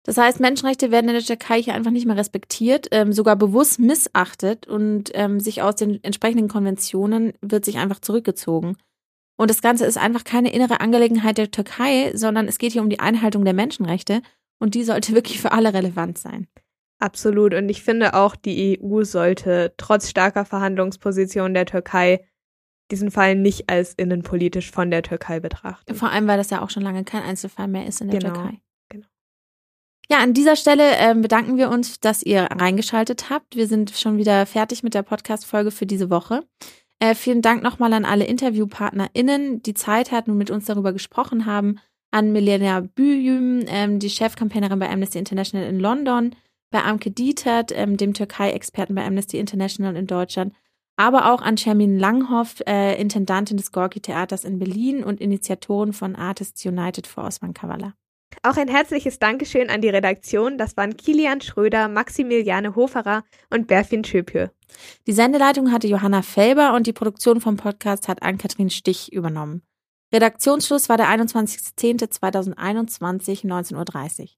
Das 0.04 0.16
heißt, 0.16 0.40
Menschenrechte 0.40 0.90
werden 0.90 1.08
in 1.08 1.14
der 1.14 1.24
Türkei 1.24 1.60
hier 1.62 1.74
einfach 1.74 1.90
nicht 1.90 2.06
mehr 2.06 2.16
respektiert, 2.16 2.88
ähm, 2.92 3.12
sogar 3.12 3.36
bewusst 3.36 3.78
missachtet 3.78 4.66
und 4.66 5.10
ähm, 5.14 5.40
sich 5.40 5.62
aus 5.62 5.76
den 5.76 6.02
entsprechenden 6.02 6.48
Konventionen 6.48 7.32
wird 7.40 7.64
sich 7.64 7.78
einfach 7.78 8.00
zurückgezogen. 8.00 8.76
Und 9.38 9.50
das 9.50 9.62
Ganze 9.62 9.86
ist 9.86 9.96
einfach 9.96 10.24
keine 10.24 10.52
innere 10.52 10.80
Angelegenheit 10.80 11.38
der 11.38 11.50
Türkei, 11.50 12.10
sondern 12.14 12.48
es 12.48 12.58
geht 12.58 12.72
hier 12.72 12.82
um 12.82 12.90
die 12.90 12.98
Einhaltung 12.98 13.44
der 13.44 13.54
Menschenrechte 13.54 14.20
und 14.58 14.74
die 14.74 14.82
sollte 14.82 15.12
wirklich 15.14 15.40
für 15.40 15.52
alle 15.52 15.72
relevant 15.72 16.18
sein. 16.18 16.48
Absolut. 16.98 17.54
Und 17.54 17.68
ich 17.68 17.84
finde 17.84 18.14
auch, 18.14 18.34
die 18.34 18.80
EU 18.82 19.04
sollte 19.04 19.72
trotz 19.76 20.10
starker 20.10 20.44
Verhandlungsposition 20.44 21.54
der 21.54 21.66
Türkei 21.66 22.26
diesen 22.90 23.12
Fall 23.12 23.36
nicht 23.36 23.70
als 23.70 23.94
innenpolitisch 23.94 24.72
von 24.72 24.90
der 24.90 25.02
Türkei 25.02 25.38
betrachten. 25.38 25.94
Vor 25.94 26.10
allem, 26.10 26.26
weil 26.26 26.38
das 26.38 26.50
ja 26.50 26.62
auch 26.62 26.70
schon 26.70 26.82
lange 26.82 27.04
kein 27.04 27.22
Einzelfall 27.22 27.68
mehr 27.68 27.86
ist 27.86 28.00
in 28.00 28.10
der 28.10 28.18
genau. 28.18 28.34
Türkei. 28.34 28.60
Genau. 28.88 29.06
Ja, 30.10 30.18
an 30.18 30.32
dieser 30.32 30.56
Stelle 30.56 30.96
äh, 30.96 31.14
bedanken 31.14 31.58
wir 31.58 31.68
uns, 31.70 32.00
dass 32.00 32.22
ihr 32.22 32.44
reingeschaltet 32.44 33.30
habt. 33.30 33.54
Wir 33.54 33.68
sind 33.68 33.90
schon 33.90 34.16
wieder 34.16 34.46
fertig 34.46 34.82
mit 34.82 34.94
der 34.94 35.02
Podcast-Folge 35.02 35.70
für 35.70 35.86
diese 35.86 36.10
Woche. 36.10 36.42
Äh, 37.00 37.14
vielen 37.14 37.42
Dank 37.42 37.62
nochmal 37.62 37.92
an 37.92 38.04
alle 38.04 38.24
InterviewpartnerInnen, 38.24 39.62
die 39.62 39.74
Zeit 39.74 40.10
hatten 40.10 40.32
und 40.32 40.38
mit 40.38 40.50
uns 40.50 40.64
darüber 40.66 40.92
gesprochen 40.92 41.46
haben. 41.46 41.78
An 42.10 42.32
Milena 42.32 42.80
Büyüm, 42.80 43.64
ähm, 43.68 43.98
die 43.98 44.10
Chefkampagnerin 44.10 44.78
bei 44.78 44.90
Amnesty 44.90 45.18
International 45.18 45.68
in 45.68 45.78
London, 45.78 46.34
bei 46.70 46.82
Amke 46.82 47.10
Dietert, 47.10 47.70
ähm, 47.74 47.96
dem 47.96 48.14
Türkei-Experten 48.14 48.94
bei 48.94 49.04
Amnesty 49.04 49.38
International 49.38 49.94
in 49.94 50.06
Deutschland, 50.06 50.54
aber 50.96 51.32
auch 51.32 51.42
an 51.42 51.56
Shermin 51.56 51.98
Langhoff, 51.98 52.60
äh, 52.66 53.00
Intendantin 53.00 53.58
des 53.58 53.72
Gorki-Theaters 53.72 54.44
in 54.44 54.58
Berlin 54.58 55.04
und 55.04 55.20
Initiatorin 55.20 55.92
von 55.92 56.16
Artists 56.16 56.64
United 56.64 57.06
for 57.06 57.24
Osman 57.24 57.54
Kavala. 57.54 57.94
Auch 58.42 58.56
ein 58.56 58.68
herzliches 58.68 59.18
Dankeschön 59.18 59.70
an 59.70 59.80
die 59.80 59.88
Redaktion. 59.88 60.58
Das 60.58 60.76
waren 60.76 60.96
Kilian 60.96 61.40
Schröder, 61.40 61.88
Maximiliane 61.88 62.76
Hoferer 62.76 63.24
und 63.50 63.66
Berfin 63.66 64.04
Schöpje. 64.04 64.52
Die 65.06 65.12
Sendeleitung 65.12 65.72
hatte 65.72 65.88
Johanna 65.88 66.22
Felber 66.22 66.74
und 66.74 66.86
die 66.86 66.92
Produktion 66.92 67.40
vom 67.40 67.56
Podcast 67.56 68.06
hat 68.08 68.22
Ann-Kathrin 68.22 68.70
Stich 68.70 69.12
übernommen. 69.12 69.62
Redaktionsschluss 70.12 70.88
war 70.88 70.96
der 70.96 71.08
21.10.2021, 71.08 73.44
19.30 73.44 74.22
Uhr. 74.22 74.28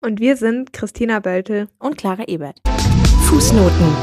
Und 0.00 0.20
wir 0.20 0.36
sind 0.36 0.72
Christina 0.72 1.18
Böltel 1.20 1.68
und 1.78 1.96
Clara 1.96 2.26
Ebert. 2.28 2.60
Fußnoten. 3.28 3.96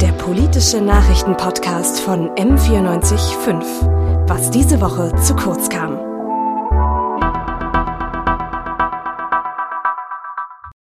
Der 0.00 0.12
politische 0.12 0.80
Nachrichtenpodcast 0.80 2.00
von 2.00 2.30
M945. 2.30 4.28
Was 4.28 4.50
diese 4.50 4.80
Woche 4.80 5.14
zu 5.22 5.36
kurz 5.36 5.68
kam. 5.68 6.11